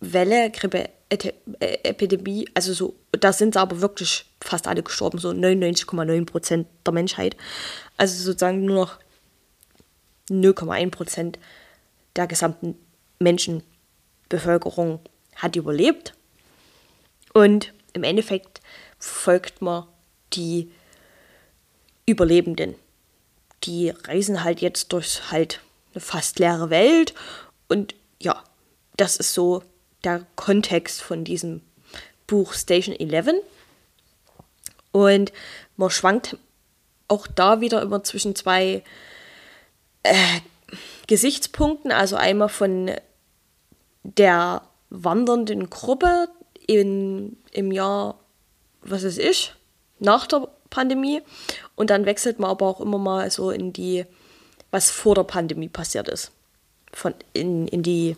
Grippeepidemie, 0.00 2.48
also 2.54 2.74
so, 2.74 2.94
da 3.12 3.32
sind 3.32 3.54
sie 3.54 3.60
aber 3.60 3.80
wirklich 3.80 4.26
fast 4.42 4.68
alle 4.68 4.82
gestorben, 4.82 5.18
so 5.18 5.30
99,9 5.30 6.26
Prozent 6.26 6.68
der 6.84 6.92
Menschheit. 6.92 7.36
Also 7.96 8.22
sozusagen 8.22 8.64
nur 8.64 8.76
noch 8.76 8.98
0,1 10.30 10.90
Prozent 10.90 11.38
der 12.16 12.26
gesamten 12.26 12.76
Menschenbevölkerung 13.18 15.00
hat 15.36 15.56
überlebt. 15.56 16.14
Und 17.32 17.72
im 17.92 18.02
Endeffekt 18.02 18.60
folgt 18.98 19.62
man 19.62 19.86
die 20.32 20.70
Überlebenden. 22.06 22.74
Die 23.64 23.90
reisen 23.90 24.44
halt 24.44 24.60
jetzt 24.60 24.92
durch 24.92 25.30
halt 25.30 25.60
eine 25.92 26.00
fast 26.00 26.38
leere 26.38 26.70
Welt. 26.70 27.14
Und 27.68 27.94
ja, 28.20 28.42
das 28.96 29.16
ist 29.16 29.34
so 29.34 29.62
der 30.04 30.24
Kontext 30.36 31.02
von 31.02 31.24
diesem 31.24 31.62
Buch 32.26 32.54
Station 32.54 32.94
11. 32.94 33.42
Und 34.92 35.32
man 35.76 35.90
schwankt 35.90 36.38
auch 37.08 37.26
da 37.26 37.60
wieder 37.60 37.82
immer 37.82 38.02
zwischen 38.02 38.34
zwei 38.34 38.82
äh, 40.06 40.40
Gesichtspunkten, 41.06 41.92
also 41.92 42.16
einmal 42.16 42.48
von 42.48 42.90
der 44.02 44.62
wandernden 44.90 45.70
Gruppe 45.70 46.28
in, 46.66 47.36
im 47.52 47.72
Jahr, 47.72 48.18
was 48.82 49.04
weiß 49.04 49.18
ich, 49.18 49.54
nach 49.98 50.26
der 50.26 50.48
Pandemie 50.70 51.22
Und 51.74 51.90
dann 51.90 52.06
wechselt 52.06 52.38
man 52.38 52.50
aber 52.50 52.66
auch 52.66 52.80
immer 52.80 52.98
mal 52.98 53.30
so 53.30 53.50
in 53.50 53.72
die, 53.72 54.04
was 54.70 54.90
vor 54.90 55.14
der 55.14 55.24
Pandemie 55.24 55.68
passiert 55.68 56.08
ist. 56.08 56.32
Von 56.92 57.14
in, 57.32 57.68
in 57.68 57.82
die, 57.82 58.16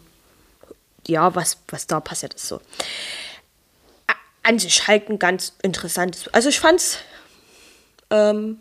ja, 1.06 1.34
was, 1.34 1.58
was 1.68 1.86
da 1.86 2.00
passiert 2.00 2.34
ist 2.34 2.48
so. 2.48 2.60
An 4.42 4.58
sich 4.58 4.86
halt 4.86 5.10
ein 5.10 5.18
ganz 5.18 5.54
interessantes. 5.62 6.28
Also 6.28 6.48
ich 6.48 6.58
fand's 6.58 6.98
ähm, 8.10 8.60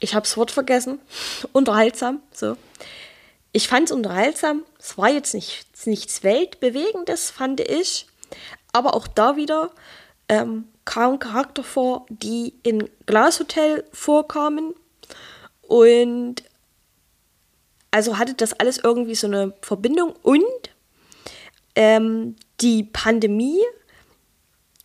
ich 0.00 0.14
habe 0.14 0.24
das 0.24 0.36
Wort 0.36 0.50
vergessen, 0.50 1.00
unterhaltsam, 1.52 2.20
so. 2.32 2.56
Ich 3.52 3.68
fand 3.68 3.86
es 3.86 3.92
unterhaltsam. 3.92 4.62
Es 4.78 4.96
war 4.96 5.10
jetzt 5.10 5.34
nicht, 5.34 5.66
nichts 5.84 6.22
Weltbewegendes, 6.22 7.30
fand 7.30 7.60
ich. 7.60 8.06
Aber 8.72 8.94
auch 8.94 9.08
da 9.08 9.36
wieder 9.36 9.72
ähm, 10.28 10.68
kam 10.84 11.18
Charakter 11.18 11.64
vor, 11.64 12.06
die 12.08 12.54
in 12.62 12.88
Glashotel 13.06 13.84
vorkamen. 13.92 14.74
Und 15.62 16.44
also 17.90 18.18
hatte 18.18 18.34
das 18.34 18.52
alles 18.52 18.78
irgendwie 18.78 19.16
so 19.16 19.26
eine 19.26 19.52
Verbindung. 19.62 20.14
Und 20.22 20.44
ähm, 21.74 22.36
die 22.60 22.84
Pandemie 22.84 23.60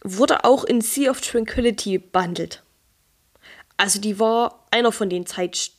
wurde 0.04 0.44
auch 0.44 0.64
in 0.64 0.82
Sea 0.82 1.12
of 1.12 1.22
Tranquility 1.22 2.00
behandelt. 2.00 2.64
Also 3.78 4.00
die 4.00 4.20
war 4.20 4.66
einer 4.72 4.92
von 4.92 5.10
den 5.10 5.26
Zeit... 5.26 5.72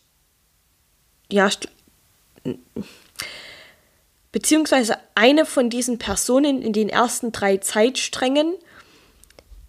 Ja, 1.31 1.51
beziehungsweise 4.31 4.99
eine 5.15 5.45
von 5.47 5.71
diesen 5.71 5.99
Personen 5.99 6.63
in 6.63 6.73
den 6.73 6.89
ersten 6.89 7.33
drei 7.33 7.57
Zeitsträngen 7.57 8.55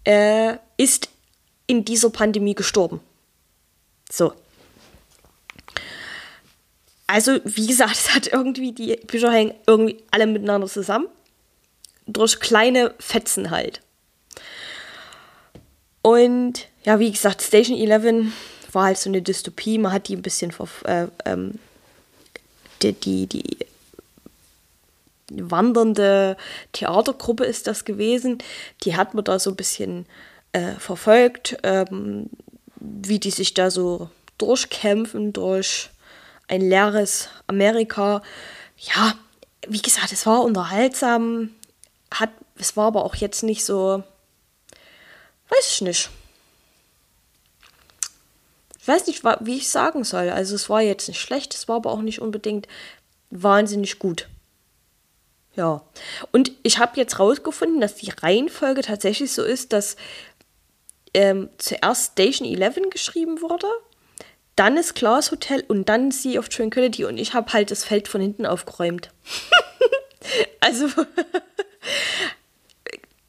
äh, 0.04 0.58
ist 0.76 1.08
in 1.66 1.84
dieser 1.84 2.10
Pandemie 2.10 2.54
gestorben. 2.54 3.00
So. 4.10 4.32
Also, 7.06 7.40
wie 7.44 7.66
gesagt, 7.66 7.92
es 7.94 8.14
hat 8.14 8.26
irgendwie, 8.26 8.72
die 8.72 8.96
Bücher 8.96 9.32
hängen 9.32 9.54
irgendwie 9.66 10.02
alle 10.10 10.26
miteinander 10.26 10.66
zusammen. 10.66 11.08
Durch 12.06 12.40
kleine 12.40 12.94
Fetzen 12.98 13.50
halt. 13.50 13.80
Und 16.02 16.68
ja, 16.84 16.98
wie 16.98 17.10
gesagt, 17.10 17.42
Station 17.42 17.76
11 17.76 18.32
war 18.72 18.84
halt 18.84 18.98
so 18.98 19.10
eine 19.10 19.22
Dystopie. 19.22 19.78
Man 19.78 19.92
hat 19.92 20.08
die 20.08 20.16
ein 20.16 20.22
bisschen 20.22 20.52
äh, 20.84 21.06
ähm, 21.24 21.58
die, 22.82 22.92
die, 22.92 23.26
die 23.26 23.58
wandernde 25.30 26.36
Theatergruppe 26.72 27.44
ist 27.44 27.66
das 27.66 27.84
gewesen. 27.84 28.38
Die 28.84 28.96
hat 28.96 29.14
man 29.14 29.24
da 29.24 29.38
so 29.38 29.50
ein 29.50 29.56
bisschen 29.56 30.06
äh, 30.52 30.72
verfolgt, 30.72 31.58
ähm, 31.62 32.30
wie 32.76 33.18
die 33.18 33.30
sich 33.30 33.54
da 33.54 33.70
so 33.70 34.10
durchkämpfen 34.38 35.32
durch 35.32 35.90
ein 36.46 36.60
leeres 36.60 37.28
Amerika. 37.46 38.22
Ja, 38.78 39.14
wie 39.66 39.82
gesagt, 39.82 40.12
es 40.12 40.24
war 40.24 40.42
unterhaltsam, 40.42 41.50
hat, 42.12 42.30
es 42.56 42.76
war 42.76 42.86
aber 42.86 43.04
auch 43.04 43.16
jetzt 43.16 43.42
nicht 43.42 43.64
so 43.64 44.02
Weiß 45.48 45.72
ich 45.72 45.80
nicht. 45.82 46.10
Ich 48.80 48.88
weiß 48.88 49.06
nicht, 49.06 49.22
wie 49.40 49.56
ich 49.56 49.68
sagen 49.68 50.04
soll. 50.04 50.30
Also 50.30 50.54
es 50.54 50.70
war 50.70 50.80
jetzt 50.80 51.08
nicht 51.08 51.20
schlecht, 51.20 51.54
es 51.54 51.68
war 51.68 51.76
aber 51.76 51.90
auch 51.90 52.00
nicht 52.00 52.20
unbedingt 52.20 52.68
wahnsinnig 53.30 53.98
gut. 53.98 54.28
Ja. 55.54 55.82
Und 56.30 56.52
ich 56.62 56.78
habe 56.78 56.96
jetzt 56.96 57.18
rausgefunden, 57.18 57.80
dass 57.80 57.96
die 57.96 58.10
Reihenfolge 58.10 58.82
tatsächlich 58.82 59.32
so 59.32 59.42
ist, 59.42 59.72
dass 59.72 59.96
ähm, 61.14 61.50
zuerst 61.58 62.12
Station 62.12 62.46
11 62.48 62.90
geschrieben 62.90 63.40
wurde, 63.42 63.66
dann 64.56 64.76
ist 64.76 64.94
Glass 64.94 65.30
Hotel 65.30 65.64
und 65.68 65.88
dann 65.88 66.10
Sea 66.10 66.38
of 66.38 66.48
Tranquility 66.48 67.04
und 67.04 67.18
ich 67.18 67.34
habe 67.34 67.52
halt 67.52 67.70
das 67.70 67.84
Feld 67.84 68.08
von 68.08 68.20
hinten 68.20 68.46
aufgeräumt. 68.46 69.10
also 70.60 70.88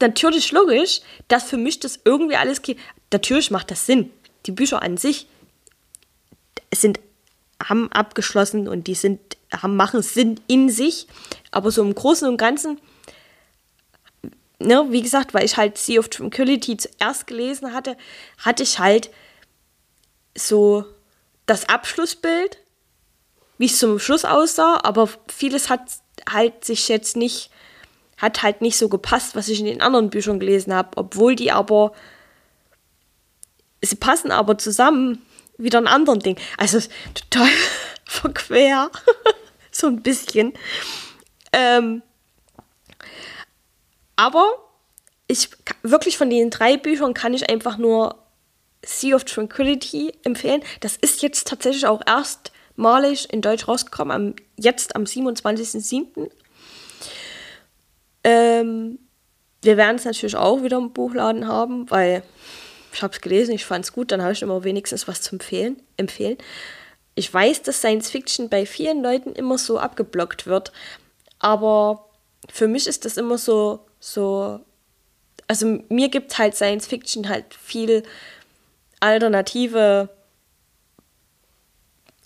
natürlich 0.02 0.52
logisch, 0.52 1.02
dass 1.28 1.44
für 1.44 1.58
mich 1.58 1.80
das 1.80 2.00
irgendwie 2.04 2.36
alles 2.36 2.62
geht. 2.62 2.80
Natürlich 3.12 3.52
macht 3.52 3.72
das 3.72 3.86
Sinn. 3.86 4.12
Die 4.46 4.52
Bücher 4.52 4.82
an 4.82 4.98
sich 4.98 5.28
sind, 6.74 7.00
haben 7.64 7.92
abgeschlossen 7.92 8.68
und 8.68 8.88
die 8.88 8.96
sind, 8.96 9.20
haben, 9.52 9.76
machen 9.76 10.02
Sinn 10.02 10.40
in 10.48 10.70
sich. 10.70 11.08
Aber 11.52 11.72
so 11.72 11.82
im 11.82 11.94
Großen 11.94 12.28
und 12.28 12.38
Ganzen, 12.38 12.80
ne, 14.60 14.86
wie 14.90 15.02
gesagt, 15.02 15.34
weil 15.34 15.46
ich 15.46 15.58
halt 15.58 15.78
Sea 15.78 16.00
of 16.00 16.10
Tranquility 16.10 16.78
zuerst 16.78 17.28
gelesen 17.28 17.74
hatte, 17.74 17.98
hatte 18.38 18.64
ich 18.64 18.80
halt 18.80 19.10
so 20.36 20.86
das 21.46 21.68
Abschlussbild, 21.68 22.60
wie 23.58 23.66
es 23.66 23.80
zum 23.80 24.00
Schluss 24.00 24.24
aussah, 24.24 24.80
aber 24.84 25.10
vieles 25.28 25.70
hat 25.70 25.82
halt 26.30 26.64
sich 26.64 26.88
jetzt 26.88 27.18
nicht 27.18 27.50
hat 28.20 28.44
halt 28.44 28.62
nicht 28.62 28.78
so 28.78 28.90
gepasst, 28.90 29.36
was 29.36 29.48
ich 29.48 29.60
in 29.60 29.66
den 29.66 29.82
anderen 29.82 30.10
Büchern 30.10 30.40
gelesen 30.40 30.74
habe, 30.74 30.90
obwohl 30.96 31.36
die 31.36 31.52
aber, 31.52 31.94
sie 33.82 33.96
passen 33.96 34.32
aber 34.32 34.58
zusammen 34.58 35.26
wieder 35.58 35.80
ein 35.80 35.88
anderen 35.88 36.20
Ding. 36.20 36.38
Also 36.58 36.80
total 37.14 37.50
verquer, 38.06 38.92
so 39.72 39.88
ein 39.88 40.02
bisschen. 40.02 40.54
Ähm, 41.54 42.02
aber 44.16 44.54
ich 45.28 45.50
wirklich 45.84 46.18
von 46.18 46.30
den 46.30 46.50
drei 46.50 46.76
Büchern 46.76 47.14
kann 47.14 47.34
ich 47.34 47.50
einfach 47.50 47.78
nur 47.78 48.16
Sea 48.86 49.16
of 49.16 49.24
Tranquility 49.24 50.14
empfehlen. 50.24 50.64
Das 50.82 50.98
ist 50.98 51.22
jetzt 51.22 51.48
tatsächlich 51.48 51.86
auch 51.86 52.02
erstmalig 52.06 53.32
in 53.32 53.42
Deutsch 53.42 53.68
rausgekommen, 53.68 54.16
am, 54.16 54.36
jetzt 54.58 54.96
am 54.96 55.04
27.07. 55.04 56.30
Ähm, 58.24 59.00
wir 59.62 59.78
werden 59.78 59.98
es 59.98 60.06
natürlich 60.06 60.36
auch 60.36 60.64
wieder 60.64 60.78
im 60.78 60.94
Buchladen 60.94 61.48
haben, 61.48 61.90
weil 61.90 62.24
ich 62.94 63.04
habe 63.04 63.14
es 63.14 63.22
gelesen, 63.22 63.54
ich 63.54 63.66
fand 63.66 63.86
es 63.86 63.94
gut, 63.94 64.12
dann 64.12 64.22
habe 64.22 64.34
ich 64.34 64.42
immer 64.42 64.64
wenigstens 64.64 65.08
was 65.08 65.22
zu 65.22 65.36
empfehlen, 65.36 65.82
empfehlen. 65.98 66.38
Ich 67.16 67.34
weiß, 67.34 67.64
dass 67.64 67.80
Science 67.80 68.10
Fiction 68.10 68.50
bei 68.50 68.66
vielen 68.66 69.04
Leuten 69.04 69.34
immer 69.34 69.58
so 69.58 69.78
abgeblockt 69.78 70.48
wird, 70.48 70.72
aber 71.40 72.10
für 72.50 72.68
mich 72.68 72.88
ist 72.88 73.06
das 73.06 73.18
immer 73.18 73.38
so, 73.38 73.86
so, 74.00 74.60
also 75.48 75.80
mir 75.90 76.10
gibt 76.10 76.38
halt 76.38 76.56
Science 76.56 76.88
Fiction 76.88 77.28
halt 77.28 77.54
viel 77.54 78.04
alternative 79.02 80.10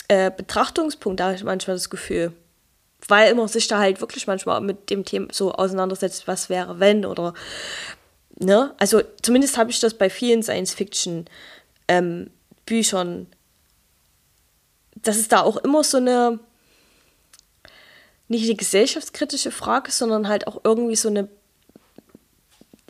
äh, 0.08 0.32
Betrachtungspunkte, 0.32 1.24
habe 1.24 1.36
ich 1.36 1.44
manchmal 1.44 1.76
das 1.76 1.90
Gefühl 1.90 2.34
weil 3.08 3.34
man 3.36 3.48
sich 3.48 3.68
da 3.68 3.80
halt 3.80 4.02
wirklich 4.02 4.28
manchmal 4.28 4.62
mit 4.62 4.90
dem 4.90 5.06
Thema 5.06 5.28
so 5.32 5.52
auseinandersetzt, 5.52 6.28
was 6.28 6.50
wäre, 6.50 6.80
wenn 6.80 7.06
oder 7.06 7.34
ne? 8.40 8.74
Also 8.78 9.02
zumindest 9.22 9.58
habe 9.58 9.72
ich 9.72 9.80
das 9.80 9.94
bei 9.94 10.10
vielen 10.10 10.44
Science-Fiction 10.44 11.26
ähm, 11.88 12.30
Büchern, 12.66 13.28
dass 14.96 15.18
es 15.18 15.28
da 15.28 15.42
auch 15.42 15.58
immer 15.58 15.84
so 15.84 15.98
eine 15.98 16.40
nicht 18.30 18.46
eine 18.46 18.56
gesellschaftskritische 18.56 19.52
Frage, 19.52 19.92
sondern 19.92 20.28
halt 20.28 20.48
auch 20.48 20.62
irgendwie 20.64 20.96
so 20.96 21.10
eine, 21.10 21.28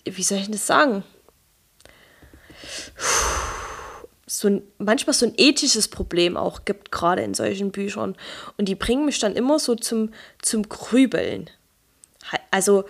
wie 0.05 0.23
soll 0.23 0.37
ich 0.37 0.49
das 0.49 0.67
sagen? 0.67 1.03
Puh 2.95 3.52
so 4.43 4.49
ein, 4.49 4.61
manchmal 4.77 5.13
so 5.13 5.25
ein 5.25 5.33
ethisches 5.37 5.87
Problem 5.87 6.35
auch 6.35 6.65
gibt, 6.65 6.91
gerade 6.91 7.23
in 7.23 7.33
solchen 7.33 7.71
Büchern. 7.71 8.15
Und 8.57 8.67
die 8.67 8.75
bringen 8.75 9.05
mich 9.05 9.19
dann 9.19 9.35
immer 9.35 9.57
so 9.57 9.75
zum, 9.75 10.13
zum 10.41 10.67
Grübeln. 10.67 11.49
Also, 12.51 12.83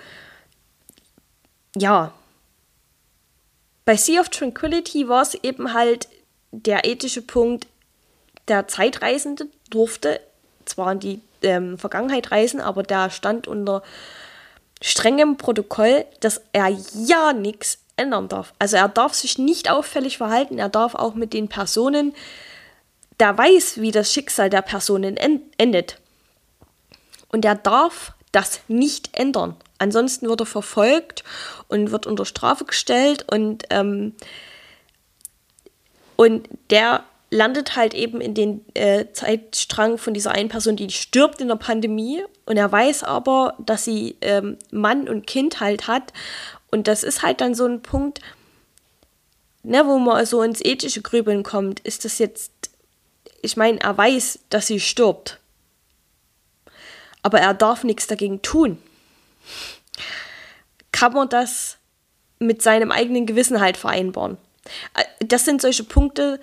ja. 1.76 2.12
Bei 3.86 3.96
Sea 3.96 4.22
of 4.22 4.30
Tranquility 4.30 5.08
war 5.08 5.22
es 5.22 5.36
eben 5.36 5.74
halt 5.74 6.08
der 6.52 6.86
ethische 6.86 7.22
Punkt, 7.22 7.68
der 8.48 8.68
Zeitreisende 8.68 9.48
durfte 9.70 10.20
zwar 10.66 10.94
in 10.94 11.00
die 11.00 11.22
ähm, 11.44 11.78
Vergangenheit 11.78 12.32
reisen, 12.32 12.62
aber 12.62 12.84
der 12.84 13.10
stand 13.10 13.48
unter 13.48 13.84
strengem 14.82 15.38
Protokoll, 15.38 16.06
dass 16.20 16.42
er 16.52 16.70
ja 16.94 17.34
nichts 17.34 17.83
ändern 17.96 18.28
darf. 18.28 18.54
Also 18.60 18.78
er 18.78 18.90
darf 18.90 19.14
sich 19.14 19.38
nicht 19.38 19.70
auffällig 19.70 20.18
verhalten, 20.18 20.60
er 20.60 20.70
darf 20.70 20.96
auch 20.96 21.14
mit 21.14 21.34
den 21.34 21.48
Personen, 21.48 22.14
der 23.20 23.38
weiß, 23.38 23.80
wie 23.80 23.92
das 23.92 24.12
Schicksal 24.12 24.50
der 24.50 24.62
Personen 24.62 25.18
endet. 25.58 26.00
Und 27.30 27.46
er 27.46 27.56
darf 27.56 28.14
das 28.32 28.62
nicht 28.68 29.18
ändern. 29.18 29.56
Ansonsten 29.78 30.28
wird 30.28 30.42
er 30.42 30.46
verfolgt 30.46 31.24
und 31.68 31.92
wird 31.92 32.08
unter 32.08 32.26
Strafe 32.26 32.66
gestellt 32.66 33.26
und, 33.32 33.66
ähm, 33.70 34.14
und 36.16 36.48
der 36.70 37.04
landet 37.30 37.76
halt 37.76 37.94
eben 37.94 38.22
in 38.22 38.34
den 38.34 38.64
äh, 38.76 39.06
Zeitstrang 39.12 39.98
von 39.98 40.14
dieser 40.14 40.32
einen 40.32 40.50
Person, 40.50 40.76
die 40.76 40.90
stirbt 40.90 41.42
in 41.42 41.48
der 41.48 41.56
Pandemie 41.56 42.24
und 42.46 42.58
er 42.58 42.72
weiß 42.72 43.04
aber, 43.04 43.56
dass 43.60 43.84
sie 43.84 44.18
ähm, 44.22 44.58
Mann 44.72 45.10
und 45.10 45.26
Kind 45.28 45.60
halt 45.60 45.88
hat 45.88 46.14
und 46.74 46.88
das 46.88 47.04
ist 47.04 47.22
halt 47.22 47.40
dann 47.40 47.54
so 47.54 47.68
ein 47.68 47.84
Punkt, 47.84 48.20
ne, 49.62 49.86
wo 49.86 50.00
man 50.00 50.26
so 50.26 50.42
ins 50.42 50.60
ethische 50.60 51.04
Grübeln 51.04 51.44
kommt, 51.44 51.80
ist 51.82 52.04
das 52.04 52.18
jetzt, 52.18 52.52
ich 53.44 53.56
meine, 53.56 53.80
er 53.80 53.96
weiß, 53.96 54.40
dass 54.50 54.66
sie 54.66 54.80
stirbt. 54.80 55.40
Aber 57.22 57.40
er 57.40 57.54
darf 57.54 57.84
nichts 57.84 58.08
dagegen 58.08 58.42
tun. 58.42 58.80
Kann 60.92 61.14
man 61.14 61.30
das 61.30 61.78
mit 62.40 62.64
seinem 62.64 62.92
eigenen 62.92 63.28
Gewissen 63.28 63.62
halt 63.62 63.78
vereinbaren? 63.78 64.40
Äh, 64.96 65.04
das 65.24 65.46
sind 65.46 65.62
solche 65.62 65.84
Punkte, 65.84 66.40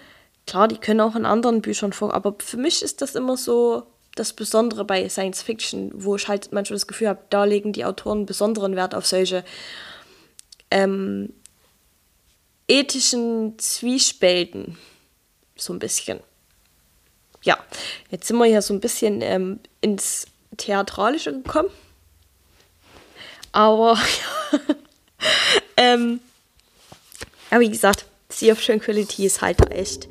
klar, 0.46 0.68
die 0.68 0.78
können 0.78 1.00
auch 1.00 1.16
in 1.16 1.26
anderen 1.26 1.60
Büchern 1.60 1.92
vor, 1.92 2.14
aber 2.14 2.36
für 2.38 2.56
mich 2.56 2.82
ist 2.82 3.02
das 3.02 3.16
immer 3.16 3.36
so 3.36 3.82
das 4.14 4.32
Besondere 4.32 4.84
bei 4.84 5.08
Science 5.08 5.42
Fiction, 5.42 5.90
wo 5.92 6.14
ich 6.14 6.28
halt 6.28 6.52
manchmal 6.52 6.76
das 6.76 6.86
Gefühl 6.86 7.08
habe, 7.08 7.24
da 7.30 7.42
legen 7.42 7.72
die 7.72 7.84
Autoren 7.84 8.26
besonderen 8.26 8.76
Wert 8.76 8.94
auf 8.94 9.06
solche 9.06 9.42
ähm, 10.70 11.32
ethischen 12.68 13.58
Zwiespälten. 13.58 14.78
So 15.56 15.72
ein 15.72 15.78
bisschen. 15.78 16.20
Ja, 17.42 17.58
jetzt 18.10 18.28
sind 18.28 18.38
wir 18.38 18.46
ja 18.46 18.62
so 18.62 18.74
ein 18.74 18.80
bisschen 18.80 19.22
ähm, 19.22 19.60
ins 19.80 20.26
Theatralische 20.56 21.32
gekommen. 21.32 21.70
Aber, 23.52 23.98
ähm, 25.76 26.20
aber 27.50 27.60
wie 27.60 27.70
gesagt, 27.70 28.04
Sea 28.28 28.52
of 28.52 28.64
Tranquility 28.64 29.26
ist 29.26 29.42
halt 29.42 29.70
echt 29.72 30.08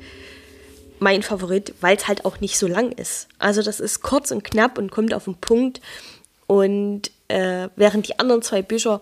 mein 0.98 1.22
Favorit, 1.22 1.74
weil 1.80 1.96
es 1.96 2.06
halt 2.06 2.24
auch 2.24 2.40
nicht 2.40 2.58
so 2.58 2.66
lang 2.66 2.92
ist. 2.92 3.28
Also 3.38 3.62
das 3.62 3.80
ist 3.80 4.02
kurz 4.02 4.30
und 4.30 4.44
knapp 4.44 4.76
und 4.76 4.90
kommt 4.90 5.14
auf 5.14 5.24
den 5.24 5.36
Punkt. 5.36 5.80
Und 6.46 7.10
äh, 7.28 7.68
während 7.76 8.08
die 8.08 8.18
anderen 8.18 8.42
zwei 8.42 8.60
Bücher, 8.60 9.00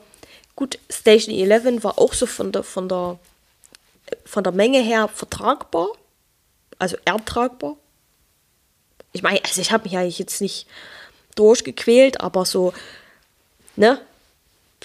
gut, 0.59 0.81
Station 0.91 1.33
11 1.33 1.85
war 1.85 2.01
auch 2.01 2.13
so 2.13 2.27
von 2.27 2.51
der, 2.51 2.65
von 2.65 2.89
der, 2.89 3.21
von 4.25 4.43
der 4.43 4.53
Menge 4.53 4.81
her 4.81 5.07
vertragbar, 5.07 5.87
also 6.81 6.97
ertragbar. 7.05 7.77
Ich 9.13 9.23
meine, 9.23 9.41
also 9.45 9.61
ich 9.61 9.71
habe 9.71 9.85
mich 9.85 9.97
eigentlich 9.97 10.19
jetzt 10.19 10.41
nicht 10.41 10.67
durchgequält, 11.37 12.21
aber 12.21 12.45
so, 12.45 12.73
ne, 13.77 14.01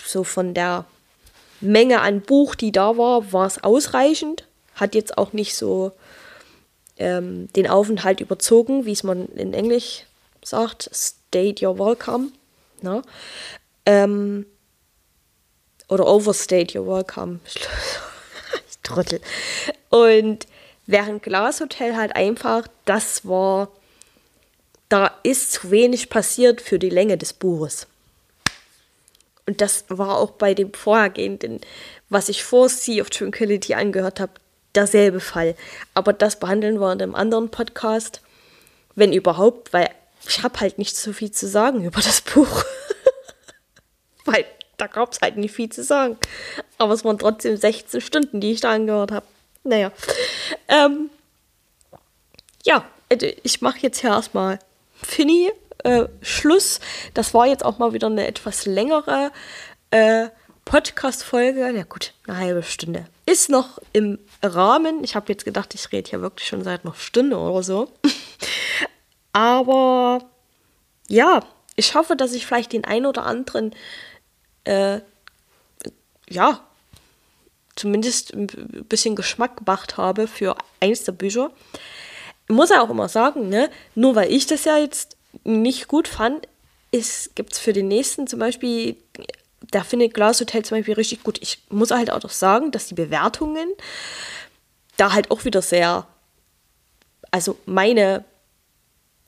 so 0.05 0.23
von 0.23 0.53
der 0.53 0.85
Menge 1.59 2.01
an 2.01 2.21
Buch, 2.21 2.53
die 2.53 2.71
da 2.71 2.95
war, 2.95 3.33
war 3.33 3.47
es 3.47 3.63
ausreichend. 3.63 4.45
Hat 4.75 4.93
jetzt 4.93 5.17
auch 5.17 5.33
nicht 5.33 5.55
so 5.55 5.91
ähm, 6.97 7.51
den 7.53 7.67
Aufenthalt 7.67 8.19
überzogen, 8.21 8.85
wie 8.85 8.91
es 8.91 9.01
man 9.01 9.25
in 9.29 9.55
Englisch 9.55 10.05
sagt. 10.43 10.87
State 10.93 11.65
your 11.65 11.79
welcome. 11.79 12.27
Ne? 12.83 13.01
Ähm, 13.87 14.45
oder 15.93 16.07
overstate 16.07 16.77
your 16.77 16.87
welcome. 16.87 17.39
ich 18.67 18.79
trottel. 18.83 19.21
Und 19.89 20.47
während 20.85 21.23
Glashotel 21.23 21.95
halt 21.95 22.15
einfach, 22.15 22.67
das 22.85 23.25
war, 23.27 23.69
da 24.89 25.11
ist 25.23 25.51
zu 25.51 25.71
wenig 25.71 26.09
passiert 26.09 26.61
für 26.61 26.79
die 26.79 26.89
Länge 26.89 27.17
des 27.17 27.33
Buches. 27.33 27.87
Und 29.45 29.61
das 29.61 29.85
war 29.89 30.17
auch 30.17 30.31
bei 30.31 30.53
dem 30.53 30.73
vorhergehenden, 30.73 31.61
was 32.09 32.29
ich 32.29 32.43
vor 32.43 32.69
Sea 32.69 33.01
of 33.01 33.09
Tranquility 33.09 33.73
angehört 33.73 34.19
habe, 34.19 34.33
derselbe 34.73 35.19
Fall. 35.19 35.55
Aber 35.93 36.13
das 36.13 36.39
behandeln 36.39 36.79
wir 36.79 36.91
in 36.91 37.01
einem 37.01 37.15
anderen 37.15 37.49
Podcast, 37.49 38.21
wenn 38.95 39.13
überhaupt, 39.13 39.73
weil 39.73 39.89
ich 40.27 40.43
habe 40.43 40.59
halt 40.61 40.77
nicht 40.77 40.95
so 40.95 41.11
viel 41.11 41.31
zu 41.31 41.47
sagen 41.47 41.83
über 41.85 42.01
das 42.01 42.21
Buch. 42.21 42.63
weil 44.25 44.45
da 44.77 44.87
gab 44.87 45.11
es 45.11 45.21
halt 45.21 45.37
nicht 45.37 45.53
viel 45.53 45.69
zu 45.69 45.83
sagen. 45.83 46.17
Aber 46.77 46.93
es 46.93 47.05
waren 47.05 47.19
trotzdem 47.19 47.57
16 47.57 48.01
Stunden, 48.01 48.39
die 48.39 48.51
ich 48.51 48.61
da 48.61 48.71
angehört 48.71 49.11
habe. 49.11 49.25
Naja. 49.63 49.91
Ähm, 50.67 51.09
ja, 52.65 52.85
also 53.11 53.27
ich 53.43 53.61
mache 53.61 53.79
jetzt 53.79 54.01
hier 54.01 54.09
erstmal 54.11 54.59
Finny 55.01 55.51
äh, 55.83 56.05
Schluss. 56.21 56.79
Das 57.13 57.33
war 57.33 57.45
jetzt 57.45 57.63
auch 57.63 57.77
mal 57.77 57.93
wieder 57.93 58.07
eine 58.07 58.27
etwas 58.27 58.65
längere 58.65 59.31
äh, 59.91 60.27
Podcast-Folge. 60.65 61.71
Ja 61.75 61.83
gut, 61.83 62.13
eine 62.27 62.37
halbe 62.37 62.63
Stunde. 62.63 63.05
Ist 63.25 63.49
noch 63.49 63.79
im 63.93 64.19
Rahmen. 64.41 65.03
Ich 65.03 65.15
habe 65.15 65.31
jetzt 65.31 65.45
gedacht, 65.45 65.73
ich 65.75 65.91
rede 65.91 66.09
hier 66.09 66.21
wirklich 66.21 66.47
schon 66.47 66.63
seit 66.63 66.83
einer 66.83 66.95
Stunde 66.95 67.37
oder 67.37 67.63
so. 67.63 67.91
Aber 69.33 70.19
ja, 71.07 71.41
ich 71.75 71.95
hoffe, 71.95 72.15
dass 72.15 72.33
ich 72.33 72.45
vielleicht 72.45 72.73
den 72.73 72.85
ein 72.85 73.05
oder 73.05 73.25
anderen, 73.25 73.73
äh, 74.63 74.99
ja, 76.29 76.61
zumindest 77.75 78.33
ein 78.33 78.47
bisschen 78.87 79.15
Geschmack 79.15 79.57
gemacht 79.57 79.97
habe 79.97 80.27
für 80.27 80.55
eins 80.79 81.03
der 81.03 81.11
Bücher. 81.13 81.51
Ich 82.47 82.55
muss 82.55 82.69
ja 82.69 82.81
auch 82.81 82.89
immer 82.89 83.09
sagen, 83.09 83.49
ne, 83.49 83.69
nur 83.95 84.15
weil 84.15 84.31
ich 84.31 84.45
das 84.45 84.65
ja 84.65 84.77
jetzt 84.77 85.17
nicht 85.43 85.87
gut 85.87 86.07
fand, 86.07 86.47
gibt 87.35 87.53
es 87.53 87.59
für 87.59 87.73
den 87.73 87.87
nächsten 87.87 88.27
zum 88.27 88.39
Beispiel, 88.39 88.95
da 89.71 89.83
findet 89.83 90.13
Glass 90.13 90.39
Hotel 90.39 90.63
zum 90.63 90.77
Beispiel 90.77 90.93
richtig 90.93 91.23
gut. 91.23 91.39
Ich 91.41 91.63
muss 91.69 91.89
halt 91.89 92.11
auch 92.11 92.21
noch 92.21 92.29
sagen, 92.29 92.71
dass 92.71 92.87
die 92.87 92.93
Bewertungen 92.93 93.69
da 94.97 95.13
halt 95.13 95.31
auch 95.31 95.43
wieder 95.43 95.63
sehr, 95.63 96.05
also 97.31 97.57
meine 97.65 98.23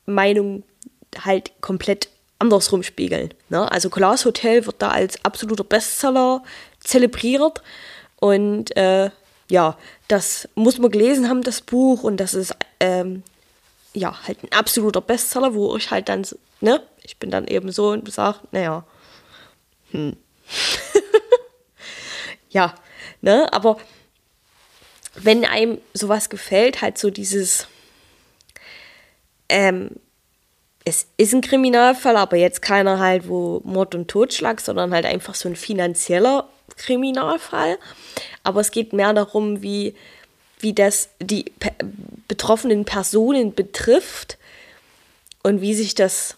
Meinung 0.06 0.64
halt 1.24 1.60
komplett 1.62 2.10
andersrum 2.40 2.84
spiegeln. 2.84 3.34
Ne? 3.50 3.72
Also 3.72 3.90
Glass 3.90 4.26
Hotel 4.26 4.66
wird 4.66 4.82
da 4.82 4.90
als 4.90 5.24
absoluter 5.24 5.64
Bestseller 5.64 6.44
zelebriert 6.80 7.62
und 8.18 8.76
äh, 8.76 9.10
ja, 9.50 9.78
das 10.08 10.50
muss 10.56 10.78
man 10.78 10.92
gelesen 10.92 11.30
haben, 11.30 11.42
das 11.42 11.62
Buch 11.62 12.04
und 12.04 12.18
das 12.18 12.34
ist 12.34 12.56
ähm, 12.80 13.24
ja, 13.94 14.16
halt 14.28 14.44
ein 14.44 14.52
absoluter 14.52 15.02
Bestseller, 15.02 15.54
wo 15.54 15.76
ich 15.78 15.90
halt 15.90 16.10
dann, 16.10 16.26
ne, 16.60 16.84
ich 17.04 17.18
bin 17.18 17.32
dann 17.32 17.48
eben 17.48 17.72
so 17.72 17.90
und 17.90 18.12
sage, 18.12 18.40
naja, 18.52 18.86
hm. 19.92 20.18
ja, 22.50 22.76
ne, 23.22 23.52
aber 23.54 23.78
wenn 25.16 25.46
einem 25.46 25.80
sowas 25.94 26.30
gefällt, 26.30 26.82
halt 26.82 26.98
so 26.98 27.10
dieses, 27.10 27.68
ähm, 29.48 29.92
es 30.86 31.08
ist 31.18 31.34
ein 31.34 31.42
Kriminalfall, 31.42 32.16
aber 32.16 32.38
jetzt 32.38 32.62
keiner 32.62 33.00
halt, 33.00 33.28
wo 33.28 33.62
Mord 33.64 33.96
und 33.96 34.08
Totschlag, 34.08 34.62
sondern 34.62 34.94
halt 34.94 35.06
einfach 35.06 35.34
so 35.34 35.50
ein 35.50 35.56
finanzieller 35.56 36.48
Kriminalfall. 36.78 37.80
Aber 38.44 38.62
es 38.62 38.72
geht 38.72 38.94
mehr 38.94 39.14
darum, 39.14 39.62
wie 39.62 39.96
wie 40.60 40.74
das 40.74 41.10
die 41.20 41.52
betroffenen 42.28 42.86
Personen 42.86 43.54
betrifft 43.54 44.38
und 45.44 45.62
wie 45.62 45.74
sich 45.74 45.96
das 45.96 46.38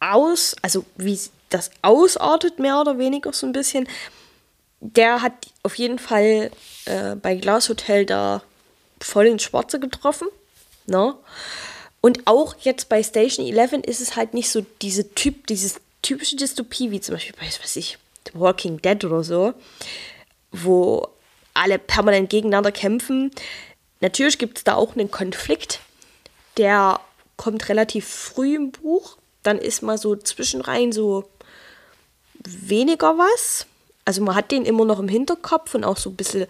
aus, 0.00 0.56
also 0.62 0.84
wie 0.96 1.18
das 1.48 1.70
ausartet, 1.82 2.58
mehr 2.58 2.80
oder 2.80 2.98
weniger 2.98 3.32
so 3.32 3.46
ein 3.46 3.52
bisschen. 3.52 3.88
Der 4.80 5.22
hat 5.22 5.32
auf 5.62 5.76
jeden 5.76 5.98
Fall 5.98 6.50
äh, 6.86 7.14
bei 7.14 7.36
Glashotel 7.36 8.04
da 8.04 8.42
voll 9.00 9.26
ins 9.26 9.44
Schwarze 9.44 9.78
getroffen. 9.78 10.28
Ne? 10.86 11.14
Und 12.02 12.26
auch 12.26 12.56
jetzt 12.60 12.88
bei 12.88 13.02
Station 13.02 13.46
11 13.46 13.84
ist 13.84 14.00
es 14.00 14.16
halt 14.16 14.34
nicht 14.34 14.50
so 14.50 14.66
diese 14.82 15.14
Typ, 15.14 15.46
dieses 15.46 15.76
typische 16.02 16.36
Dystopie, 16.36 16.90
wie 16.90 17.00
zum 17.00 17.14
Beispiel 17.14 17.34
bei, 17.38 17.46
was 17.46 17.76
ich, 17.76 17.96
The 18.26 18.38
Walking 18.38 18.82
Dead 18.82 19.02
oder 19.04 19.22
so, 19.22 19.54
wo 20.50 21.08
alle 21.54 21.78
permanent 21.78 22.28
gegeneinander 22.28 22.72
kämpfen. 22.72 23.30
Natürlich 24.00 24.38
gibt 24.38 24.58
es 24.58 24.64
da 24.64 24.74
auch 24.74 24.96
einen 24.96 25.12
Konflikt, 25.12 25.80
der 26.56 27.00
kommt 27.36 27.68
relativ 27.68 28.06
früh 28.06 28.56
im 28.56 28.72
Buch. 28.72 29.16
Dann 29.44 29.58
ist 29.58 29.82
mal 29.82 29.96
so 29.96 30.16
zwischenrein 30.16 30.92
so 30.92 31.28
weniger 32.44 33.16
was. 33.16 33.66
Also 34.04 34.22
man 34.22 34.34
hat 34.34 34.50
den 34.50 34.64
immer 34.64 34.84
noch 34.84 34.98
im 34.98 35.08
Hinterkopf 35.08 35.74
und 35.74 35.84
auch 35.84 35.96
so 35.96 36.10
ein 36.10 36.16
bisschen. 36.16 36.46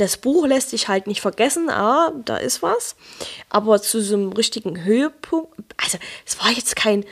Das 0.00 0.16
Buch 0.16 0.46
lässt 0.46 0.70
sich 0.70 0.88
halt 0.88 1.06
nicht 1.06 1.20
vergessen, 1.20 1.68
ah, 1.68 2.10
da 2.24 2.38
ist 2.38 2.62
was. 2.62 2.96
Aber 3.50 3.82
zu 3.82 4.00
so 4.00 4.14
einem 4.14 4.32
richtigen 4.32 4.82
Höhepunkt, 4.82 5.52
also 5.76 5.98
es 6.24 6.38
war 6.38 6.50
jetzt 6.50 6.74
kein, 6.74 7.04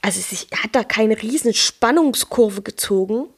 also 0.00 0.20
es 0.20 0.46
hat 0.56 0.74
da 0.74 0.84
keine 0.84 1.20
riesen 1.20 1.52
Spannungskurve 1.52 2.62
gezogen, 2.62 3.28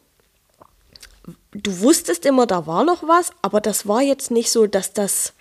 du 1.50 1.80
wusstest 1.80 2.24
immer, 2.24 2.46
da 2.46 2.68
war 2.68 2.84
noch 2.84 3.02
was, 3.02 3.32
aber 3.42 3.60
das 3.60 3.88
war 3.88 4.02
jetzt 4.02 4.30
nicht 4.30 4.52
so, 4.52 4.68
dass 4.68 4.92
das 4.92 5.32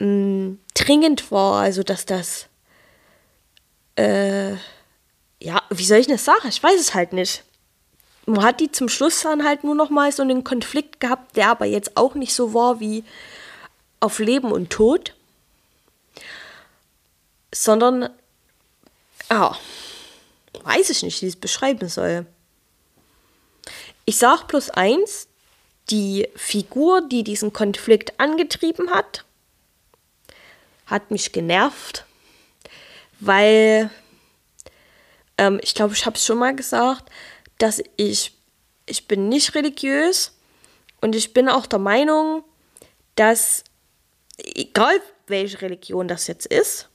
mh, 0.00 0.06
mm, 0.08 0.58
dringend 0.74 1.30
war, 1.30 1.62
also 1.62 1.84
dass 1.84 2.04
das, 2.04 2.46
äh, 3.94 4.54
ja, 5.38 5.62
wie 5.70 5.84
soll 5.84 5.98
ich 5.98 6.08
das 6.08 6.24
sagen? 6.24 6.48
Ich 6.48 6.60
weiß 6.60 6.80
es 6.80 6.94
halt 6.94 7.12
nicht. 7.12 7.44
Man 8.26 8.42
hat 8.44 8.60
die 8.60 8.72
zum 8.72 8.88
Schluss 8.88 9.20
dann 9.20 9.44
halt 9.44 9.62
nur 9.62 9.76
noch 9.76 9.88
mal 9.88 10.10
so 10.10 10.22
einen 10.22 10.42
Konflikt 10.42 10.98
gehabt, 10.98 11.36
der 11.36 11.50
aber 11.50 11.64
jetzt 11.64 11.96
auch 11.96 12.14
nicht 12.14 12.34
so 12.34 12.52
war 12.52 12.80
wie 12.80 13.04
auf 14.00 14.18
Leben 14.18 14.50
und 14.50 14.70
Tod, 14.70 15.14
sondern, 17.54 18.10
ja, 19.30 19.56
weiß 20.64 20.90
ich 20.90 21.02
nicht, 21.02 21.22
wie 21.22 21.26
ich 21.26 21.34
es 21.34 21.40
beschreiben 21.40 21.88
soll. 21.88 22.26
Ich 24.04 24.18
sage 24.18 24.44
plus 24.46 24.70
eins, 24.70 25.28
die 25.90 26.28
Figur, 26.34 27.02
die 27.02 27.22
diesen 27.22 27.52
Konflikt 27.52 28.18
angetrieben 28.18 28.90
hat, 28.90 29.24
hat 30.86 31.10
mich 31.10 31.32
genervt, 31.32 32.04
weil 33.20 33.90
ähm, 35.38 35.60
ich 35.62 35.74
glaube, 35.74 35.94
ich 35.94 36.06
habe 36.06 36.16
es 36.16 36.24
schon 36.24 36.38
mal 36.38 36.54
gesagt, 36.54 37.10
dass 37.58 37.82
ich, 37.96 38.32
ich 38.86 39.08
bin 39.08 39.28
nicht 39.28 39.54
religiös 39.54 40.32
und 41.00 41.14
ich 41.14 41.32
bin 41.32 41.48
auch 41.48 41.66
der 41.66 41.78
Meinung, 41.78 42.44
dass 43.14 43.64
egal 44.38 45.00
welche 45.26 45.60
Religion 45.62 46.08
das 46.08 46.26
jetzt 46.26 46.46
ist, 46.46 46.88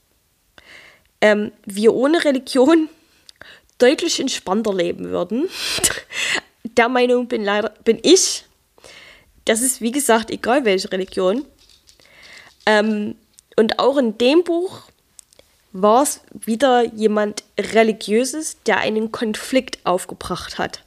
ähm, 1.20 1.52
wir 1.64 1.94
ohne 1.94 2.24
Religion 2.24 2.88
deutlich 3.78 4.20
entspannter 4.20 4.74
leben 4.74 5.10
würden. 5.10 5.48
Der 6.76 6.88
Meinung 6.88 7.26
bin 7.26 7.44
leider 7.44 7.70
bin 7.84 7.98
ich. 8.02 8.44
Das 9.44 9.60
ist 9.60 9.80
wie 9.80 9.90
gesagt 9.90 10.30
egal 10.30 10.64
welche 10.64 10.90
Religion. 10.92 11.44
Ähm, 12.66 13.16
und 13.56 13.78
auch 13.78 13.96
in 13.96 14.16
dem 14.16 14.44
Buch 14.44 14.82
war 15.72 16.02
es 16.02 16.20
wieder 16.32 16.84
jemand 16.84 17.44
religiöses, 17.58 18.62
der 18.64 18.78
einen 18.78 19.10
Konflikt 19.10 19.84
aufgebracht 19.84 20.58
hat. 20.58 20.84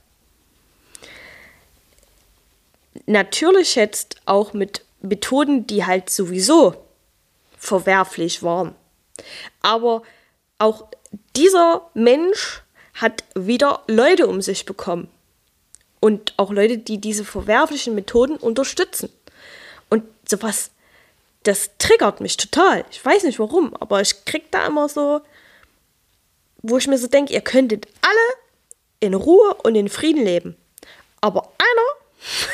Natürlich 3.08 3.76
jetzt 3.76 4.18
auch 4.26 4.54
mit 4.54 4.84
Methoden, 5.02 5.68
die 5.68 5.86
halt 5.86 6.10
sowieso 6.10 6.76
verwerflich 7.58 8.44
waren. 8.44 8.76
Aber 9.62 10.04
auch 10.60 10.88
dieser 11.36 11.90
Mensch 11.94 12.62
hat 12.94 13.24
wieder 13.36 13.84
Leute 13.88 14.28
um 14.28 14.42
sich 14.42 14.66
bekommen. 14.66 15.10
Und 16.00 16.34
auch 16.38 16.52
Leute, 16.52 16.78
die 16.78 17.00
diese 17.00 17.26
verwerflichen 17.26 17.96
Methoden 17.96 18.38
unterstützen. 18.38 19.10
Und 19.90 20.04
sowas, 20.28 20.72
das 21.46 21.72
triggert 21.78 22.20
mich 22.22 22.38
total. 22.38 22.86
Ich 22.92 23.06
weiß 23.06 23.24
nicht 23.24 23.40
warum, 23.40 23.76
aber 23.76 24.02
ich 24.02 24.26
krieg 24.26 24.52
da 24.52 24.66
immer 24.66 24.90
so, 24.90 25.22
wo 26.58 26.78
ich 26.78 26.88
mir 26.88 26.98
so 26.98 27.08
denke, 27.08 27.34
ihr 27.34 27.42
könntet 27.42 27.88
alle 28.02 28.40
in 29.00 29.14
Ruhe 29.14 29.54
und 29.64 29.76
in 29.76 29.88
Frieden 29.88 30.24
leben. 30.24 30.58
Aber 31.22 31.54
einer, 31.60 32.50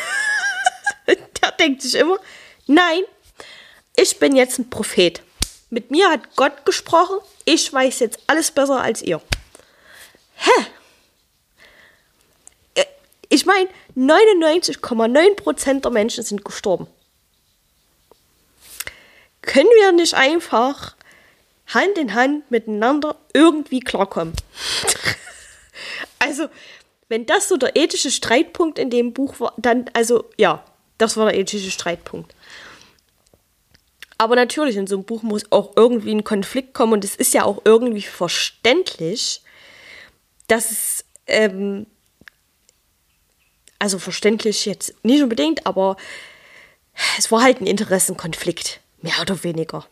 der 1.42 1.52
denkt 1.54 1.82
sich 1.82 1.96
immer, 1.96 2.20
nein, 2.68 3.04
ich 3.96 4.20
bin 4.20 4.36
jetzt 4.36 4.60
ein 4.60 4.70
Prophet. 4.70 5.24
Mit 5.70 5.90
mir 5.90 6.10
hat 6.10 6.36
Gott 6.36 6.66
gesprochen, 6.66 7.20
ich 7.46 7.72
weiß 7.72 8.00
jetzt 8.00 8.20
alles 8.28 8.52
besser 8.52 8.82
als 8.82 9.02
ihr. 9.02 9.22
Hä? 10.36 10.66
Äh, 12.76 12.84
ich 13.30 13.46
meine, 13.46 13.70
99,9% 13.96 15.80
der 15.80 15.92
Menschen 15.92 16.26
sind 16.26 16.44
gestorben. 16.44 16.88
Können 19.42 19.70
wir 19.70 19.92
nicht 19.92 20.14
einfach 20.14 20.96
Hand 21.68 21.98
in 21.98 22.14
Hand 22.14 22.50
miteinander 22.52 23.16
irgendwie 23.34 23.80
klarkommen? 23.80 24.34
also, 26.20 26.48
wenn 27.10 27.26
das 27.26 27.48
so 27.50 27.58
der 27.58 27.76
ethische 27.76 28.12
Streitpunkt 28.12 28.80
in 28.80 28.90
dem 28.90 29.14
Buch 29.14 29.40
war, 29.40 29.54
dann, 29.58 29.90
also 29.94 30.30
ja, 30.38 30.64
das 30.98 31.18
war 31.18 31.30
der 31.30 31.40
ethische 31.40 31.72
Streitpunkt. 31.72 32.34
Aber 34.22 34.36
natürlich, 34.36 34.78
in 34.78 34.86
so 34.86 34.98
einem 34.98 35.04
Buch 35.04 35.24
muss 35.24 35.52
auch 35.52 35.74
irgendwie 35.76 36.12
ein 36.12 36.24
Konflikt 36.24 36.76
kommen 36.76 36.94
und 36.94 37.04
es 37.04 37.16
ist 37.16 37.34
ja 37.34 37.44
auch 37.44 37.64
irgendwie 37.66 38.04
verständlich, 38.04 39.42
dass 40.48 40.70
es, 40.70 41.06
ähm, 41.26 41.88
also 43.80 43.98
verständlich 43.98 44.68
jetzt 44.68 44.94
nicht 45.04 45.24
unbedingt, 45.24 45.66
aber 45.66 45.98
es 47.18 47.32
war 47.32 47.42
halt 47.42 47.62
ein 47.62 47.66
Interessenkonflikt, 47.66 48.80
mehr 49.02 49.20
oder 49.22 49.44
weniger. 49.44 49.86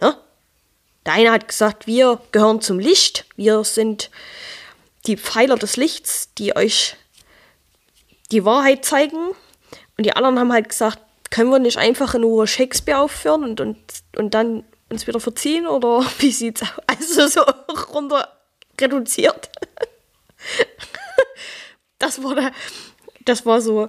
Ne? 0.00 0.16
Der 1.06 1.14
eine 1.14 1.32
hat 1.32 1.48
gesagt, 1.48 1.86
wir 1.86 2.20
gehören 2.32 2.60
zum 2.60 2.78
Licht, 2.78 3.26
wir 3.36 3.64
sind 3.64 4.10
die 5.06 5.16
Pfeiler 5.16 5.56
des 5.56 5.76
Lichts, 5.76 6.30
die 6.36 6.54
euch 6.54 6.96
die 8.30 8.44
Wahrheit 8.44 8.84
zeigen. 8.84 9.30
Und 9.96 10.04
die 10.04 10.12
anderen 10.12 10.38
haben 10.38 10.52
halt 10.52 10.68
gesagt, 10.68 11.00
können 11.30 11.50
wir 11.50 11.58
nicht 11.58 11.78
einfach 11.78 12.14
nur 12.14 12.46
Shakespeare 12.46 13.00
aufführen 13.00 13.44
und, 13.44 13.60
und, 13.60 13.78
und 14.16 14.34
dann 14.34 14.64
uns 14.88 15.06
wieder 15.06 15.20
verziehen? 15.20 15.66
Oder 15.66 16.04
wie 16.18 16.32
sieht's 16.32 16.62
aus? 16.62 16.68
Also 16.86 17.28
so 17.28 17.40
runter 17.92 18.28
reduziert. 18.80 19.50
Das 22.02 22.22
war, 22.22 22.34
der, 22.34 22.50
das 23.26 23.44
war 23.44 23.60
so 23.60 23.88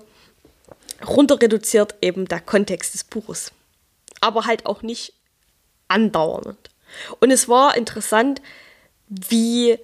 runter 1.07 1.41
reduziert 1.41 1.95
eben 2.01 2.27
der 2.27 2.41
Kontext 2.41 2.93
des 2.93 3.05
Buches. 3.05 3.53
Aber 4.21 4.45
halt 4.45 4.65
auch 4.65 4.81
nicht 4.81 5.13
andauernd. 5.87 6.69
Und 7.19 7.31
es 7.31 7.49
war 7.49 7.75
interessant, 7.75 8.41
wie, 9.07 9.77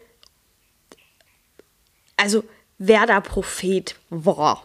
also 2.16 2.44
wer 2.78 3.06
der 3.06 3.22
Prophet 3.22 3.96
war. 4.10 4.64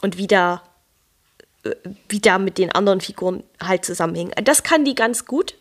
Und 0.00 0.16
wie 0.16 0.26
der 0.26 0.62
wie 2.08 2.20
da 2.20 2.38
mit 2.38 2.58
den 2.58 2.72
anderen 2.72 3.00
Figuren 3.00 3.44
halt 3.60 3.84
zusammenhängen. 3.84 4.32
Das 4.44 4.62
kann 4.62 4.84
die 4.84 4.94
ganz 4.94 5.26
gut. 5.26 5.54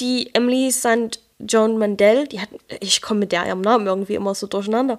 Die 0.00 0.34
Emily 0.34 0.70
St. 0.70 1.20
John 1.38 1.78
Mandel, 1.78 2.26
die 2.26 2.40
hat, 2.40 2.48
ich 2.80 3.00
komme 3.00 3.20
mit 3.20 3.32
der 3.32 3.46
ihrem 3.46 3.60
Namen 3.60 3.86
irgendwie 3.86 4.14
immer 4.14 4.34
so 4.34 4.46
durcheinander. 4.46 4.98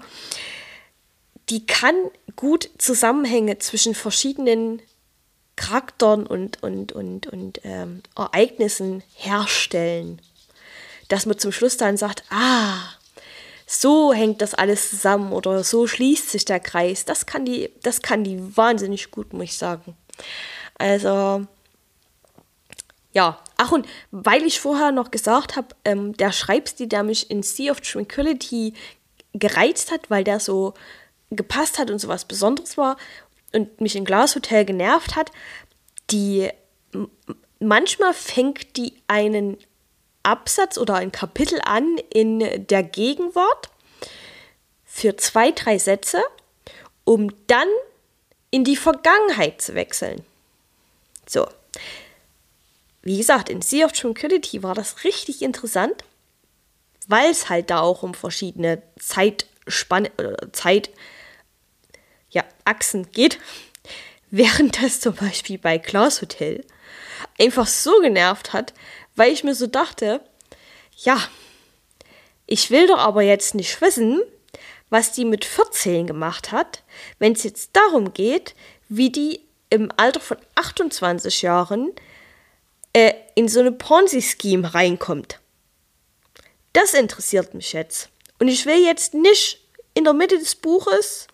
Die 1.50 1.66
kann 1.66 1.96
gut 2.36 2.70
Zusammenhänge 2.78 3.60
zwischen 3.60 3.94
verschiedenen 3.94 4.82
Charakteren 5.56 6.28
und, 6.28 6.62
und, 6.64 6.92
und, 6.92 7.28
und 7.28 7.62
ähm, 7.64 8.04
Ereignissen 8.16 9.04
herstellen. 9.14 10.22
Dass 11.08 11.26
man 11.26 11.38
zum 11.38 11.52
Schluss 11.52 11.78
dann 11.78 11.98
sagt, 11.98 12.24
ah, 12.30 12.80
so 13.68 14.14
hängt 14.14 14.42
das 14.42 14.54
alles 14.54 14.90
zusammen 14.90 15.32
oder 15.34 15.64
so 15.64 15.88
schließt 15.88 16.30
sich 16.30 16.46
der 16.46 16.60
Kreis. 16.60 17.06
Das 17.06 17.26
kann 17.26 17.46
die, 17.46 17.72
das 17.82 18.02
kann 18.02 18.24
die 18.24 18.58
wahnsinnig 18.58 19.12
gut, 19.12 19.34
muss 19.34 19.46
ich 19.46 19.58
sagen. 19.58 19.96
Also, 20.78 21.46
ja. 23.14 23.40
Ach, 23.58 23.72
und 23.72 23.88
weil 24.12 24.44
ich 24.44 24.60
vorher 24.60 24.92
noch 24.92 25.10
gesagt 25.10 25.56
habe, 25.56 25.70
ähm, 25.86 26.16
der 26.18 26.32
Schreibstil, 26.32 26.88
der 26.88 27.04
mich 27.04 27.32
in 27.32 27.42
Sea 27.42 27.72
of 27.72 27.80
Tranquility 27.80 28.74
gereizt 29.34 29.92
hat, 29.92 30.10
weil 30.10 30.24
der 30.24 30.40
so 30.40 30.74
gepasst 31.32 31.80
hat 31.80 31.90
und 31.90 32.00
so 32.00 32.08
was 32.08 32.26
Besonderes 32.26 32.78
war 32.78 32.98
und 33.56 33.82
mich 33.82 33.96
in 33.96 34.06
Glashotel 34.06 34.66
genervt 34.66 35.16
hat, 35.16 35.32
die 36.12 36.50
manchmal 37.60 38.14
fängt 38.14 38.78
die 38.78 38.94
einen 39.08 39.58
Absatz 40.24 40.78
oder 40.78 40.96
ein 40.96 41.12
Kapitel 41.12 41.60
an 41.64 41.98
in 42.14 42.68
der 42.68 42.84
Gegenwart 42.84 43.70
für 44.86 45.16
zwei, 45.18 45.52
drei 45.52 45.78
Sätze, 45.78 46.24
um 47.04 47.32
dann 47.48 47.68
in 48.52 48.64
die 48.64 48.76
Vergangenheit 48.76 49.62
zu 49.62 49.76
wechseln. 49.76 50.26
So. 51.28 51.48
Wie 53.02 53.18
gesagt, 53.18 53.50
in 53.50 53.62
Sea 53.62 53.86
of 53.86 53.92
Tranquility 53.92 54.64
war 54.64 54.74
das 54.74 55.04
richtig 55.04 55.44
interessant, 55.44 56.04
weil 57.08 57.30
es 57.30 57.50
halt 57.50 57.70
da 57.70 57.82
auch 57.82 58.02
um 58.02 58.16
verschiedene 58.16 58.82
Zeitspanne 58.98 60.12
oder 60.18 60.52
Zeit 60.54 60.90
ja, 60.90 60.96
Achsen 62.66 63.12
geht, 63.12 63.40
während 64.32 64.82
das 64.82 65.00
zum 65.00 65.16
Beispiel 65.16 65.58
bei 65.58 65.80
Klaus 65.80 66.22
Hotel 66.22 66.66
einfach 67.40 67.68
so 67.68 68.00
genervt 68.02 68.54
hat, 68.54 68.74
weil 69.16 69.32
ich 69.32 69.44
mir 69.44 69.56
so 69.56 69.68
dachte, 69.68 70.22
ja, 70.98 71.18
ich 72.48 72.70
will 72.70 72.88
doch 72.88 73.00
aber 73.00 73.22
jetzt 73.22 73.56
nicht 73.56 73.80
wissen, 73.82 74.22
was 74.90 75.12
die 75.12 75.26
mit 75.26 75.46
14 75.46 76.08
gemacht 76.08 76.52
hat, 76.52 76.84
wenn 77.20 77.34
es 77.34 77.44
jetzt 77.44 77.72
darum 77.74 78.14
geht, 78.14 78.56
wie 78.88 79.10
die 79.10 79.42
im 79.70 79.92
Alter 79.98 80.20
von 80.20 80.38
28 80.56 81.42
Jahren 81.42 81.92
äh, 82.94 83.14
in 83.34 83.48
so 83.48 83.60
eine 83.60 83.72
Ponzi-Scheme 83.72 84.74
reinkommt. 84.74 85.40
Das 86.74 86.94
interessiert 86.94 87.54
mich 87.54 87.74
jetzt. 87.74 88.10
Und 88.40 88.48
ich 88.48 88.66
will 88.66 88.84
jetzt 88.84 89.14
nicht 89.14 89.62
in 89.94 90.04
der 90.04 90.14
Mitte 90.14 90.38
des 90.38 90.56
Buches 90.56 91.28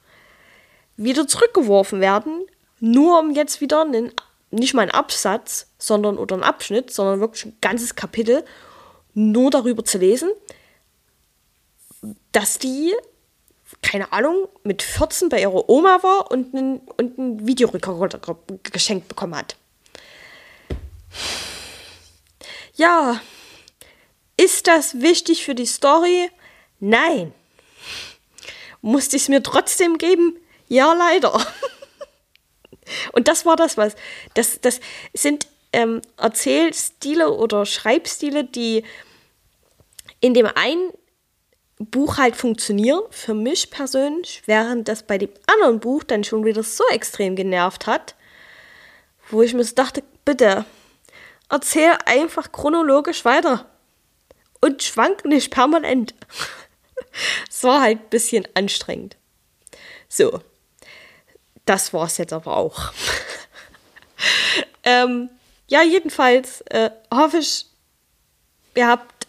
wieder 1.03 1.27
zurückgeworfen 1.27 2.01
werden, 2.01 2.45
nur 2.79 3.19
um 3.19 3.31
jetzt 3.31 3.61
wieder 3.61 3.81
einen 3.81 4.11
nicht 4.51 4.73
mal 4.73 4.83
ein 4.83 4.91
Absatz, 4.91 5.67
sondern 5.77 6.17
oder 6.17 6.35
ein 6.35 6.43
Abschnitt, 6.43 6.91
sondern 6.91 7.21
wirklich 7.21 7.45
ein 7.45 7.57
ganzes 7.61 7.95
Kapitel 7.95 8.43
nur 9.13 9.49
darüber 9.49 9.83
zu 9.83 9.97
lesen, 9.97 10.29
dass 12.31 12.59
die, 12.59 12.93
keine 13.81 14.11
Ahnung, 14.11 14.47
mit 14.63 14.81
14 14.81 15.29
bei 15.29 15.41
ihrer 15.41 15.69
Oma 15.69 16.03
war 16.03 16.31
und 16.31 16.53
einen, 16.53 16.79
und 16.79 17.17
einen 17.17 17.47
Videorekorder 17.47 18.19
geschenkt 18.63 19.07
bekommen 19.07 19.35
hat. 19.35 19.55
Ja, 22.75 23.21
ist 24.37 24.67
das 24.67 25.01
wichtig 25.01 25.43
für 25.43 25.55
die 25.55 25.65
Story? 25.65 26.29
Nein. 26.79 27.33
Musste 28.81 29.15
ich 29.15 29.23
es 29.23 29.29
mir 29.29 29.43
trotzdem 29.43 29.97
geben? 29.97 30.40
Ja, 30.71 30.93
leider. 30.93 31.33
Und 33.11 33.27
das 33.27 33.45
war 33.45 33.57
das, 33.57 33.75
was. 33.75 33.93
Das, 34.35 34.61
das 34.61 34.79
sind 35.13 35.47
ähm, 35.73 36.01
Erzählstile 36.15 37.29
oder 37.29 37.65
Schreibstile, 37.65 38.45
die 38.45 38.85
in 40.21 40.33
dem 40.33 40.45
einen 40.45 40.93
Buch 41.77 42.17
halt 42.17 42.37
funktionieren, 42.37 43.01
für 43.09 43.33
mich 43.33 43.69
persönlich, 43.69 44.43
während 44.45 44.87
das 44.87 45.03
bei 45.03 45.17
dem 45.17 45.31
anderen 45.45 45.81
Buch 45.81 46.05
dann 46.05 46.23
schon 46.23 46.45
wieder 46.45 46.63
so 46.63 46.85
extrem 46.89 47.35
genervt 47.35 47.85
hat, 47.85 48.15
wo 49.29 49.41
ich 49.41 49.53
mir 49.53 49.65
so 49.65 49.75
dachte, 49.75 50.03
bitte, 50.23 50.63
erzähl 51.49 51.97
einfach 52.05 52.53
chronologisch 52.53 53.25
weiter 53.25 53.69
und 54.61 54.83
schwank 54.83 55.25
nicht 55.25 55.51
permanent. 55.51 56.15
Es 57.49 57.63
war 57.63 57.81
halt 57.81 57.99
ein 57.99 58.09
bisschen 58.09 58.47
anstrengend. 58.53 59.17
So, 60.07 60.39
das 61.71 61.93
war 61.93 62.05
es 62.05 62.17
jetzt 62.17 62.33
aber 62.33 62.57
auch. 62.57 62.91
ähm, 64.83 65.29
ja, 65.67 65.81
jedenfalls 65.81 66.59
äh, 66.69 66.89
hoffe 67.13 67.37
ich, 67.37 67.65
ihr 68.75 68.87
habt 68.87 69.25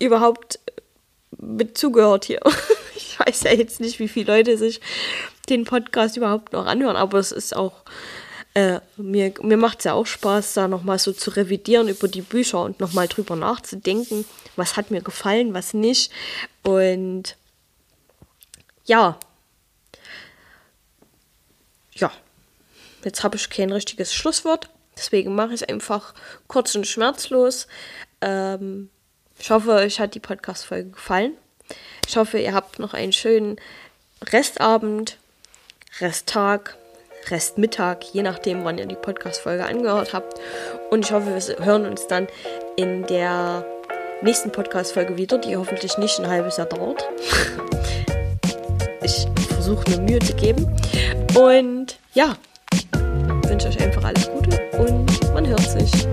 überhaupt 0.00 0.58
mit 1.38 1.78
zugehört 1.78 2.24
hier. 2.24 2.40
Ich 3.00 3.26
weiß 3.26 3.42
ja 3.44 3.52
jetzt 3.52 3.80
nicht, 3.80 3.98
wie 3.98 4.08
viele 4.08 4.36
Leute 4.36 4.56
sich 4.56 4.80
den 5.48 5.64
Podcast 5.64 6.16
überhaupt 6.16 6.52
noch 6.52 6.66
anhören, 6.66 6.96
aber 6.96 7.18
es 7.18 7.32
ist 7.32 7.54
auch, 7.54 7.82
äh, 8.54 8.80
mir, 8.96 9.34
mir 9.40 9.56
macht 9.56 9.78
es 9.78 9.84
ja 9.84 9.92
auch 9.94 10.06
Spaß, 10.06 10.54
da 10.54 10.68
nochmal 10.68 10.98
so 11.00 11.12
zu 11.12 11.30
revidieren 11.30 11.88
über 11.88 12.06
die 12.06 12.22
Bücher 12.22 12.62
und 12.62 12.78
nochmal 12.80 13.08
drüber 13.08 13.34
nachzudenken, 13.34 14.24
was 14.56 14.76
hat 14.76 14.90
mir 14.90 15.00
gefallen, 15.00 15.54
was 15.54 15.74
nicht. 15.74 16.12
Und 16.62 17.36
ja, 18.84 19.18
ja, 21.98 22.10
jetzt 23.04 23.22
habe 23.22 23.36
ich 23.36 23.50
kein 23.50 23.72
richtiges 23.72 24.14
Schlusswort, 24.14 24.70
deswegen 24.96 25.34
mache 25.34 25.54
ich 25.54 25.62
es 25.62 25.68
einfach 25.68 26.14
kurz 26.46 26.74
und 26.74 26.86
schmerzlos. 26.86 27.66
Ähm, 28.20 28.90
ich 29.38 29.50
hoffe, 29.50 29.72
euch 29.72 30.00
hat 30.00 30.14
die 30.14 30.20
Podcast-Folge 30.20 30.90
gefallen. 30.90 31.32
Ich 32.08 32.16
hoffe, 32.16 32.38
ihr 32.38 32.54
habt 32.54 32.78
noch 32.78 32.94
einen 32.94 33.12
schönen 33.12 33.56
Restabend, 34.24 35.18
Resttag, 36.00 36.76
Restmittag, 37.30 38.02
je 38.12 38.22
nachdem, 38.22 38.64
wann 38.64 38.78
ihr 38.78 38.86
die 38.86 38.96
Podcast-Folge 38.96 39.64
angehört 39.66 40.14
habt. 40.14 40.40
Und 40.90 41.04
ich 41.04 41.12
hoffe, 41.12 41.26
wir 41.26 41.64
hören 41.64 41.86
uns 41.86 42.06
dann 42.06 42.26
in 42.76 43.06
der 43.06 43.64
nächsten 44.22 44.50
Podcast-Folge 44.50 45.16
wieder, 45.16 45.38
die 45.38 45.56
hoffentlich 45.56 45.98
nicht 45.98 46.18
ein 46.18 46.28
halbes 46.28 46.56
Jahr 46.56 46.66
dauert. 46.66 47.04
ich 49.02 49.26
versuche 49.68 49.90
mir 49.90 50.00
Mühe 50.00 50.18
zu 50.20 50.34
geben. 50.34 50.66
Und 51.36 51.98
ja, 52.14 52.36
wünsche 53.46 53.68
euch 53.68 53.80
einfach 53.80 54.04
alles 54.04 54.30
Gute 54.30 54.58
und 54.78 55.34
man 55.34 55.46
hört 55.46 55.60
sich. 55.60 56.08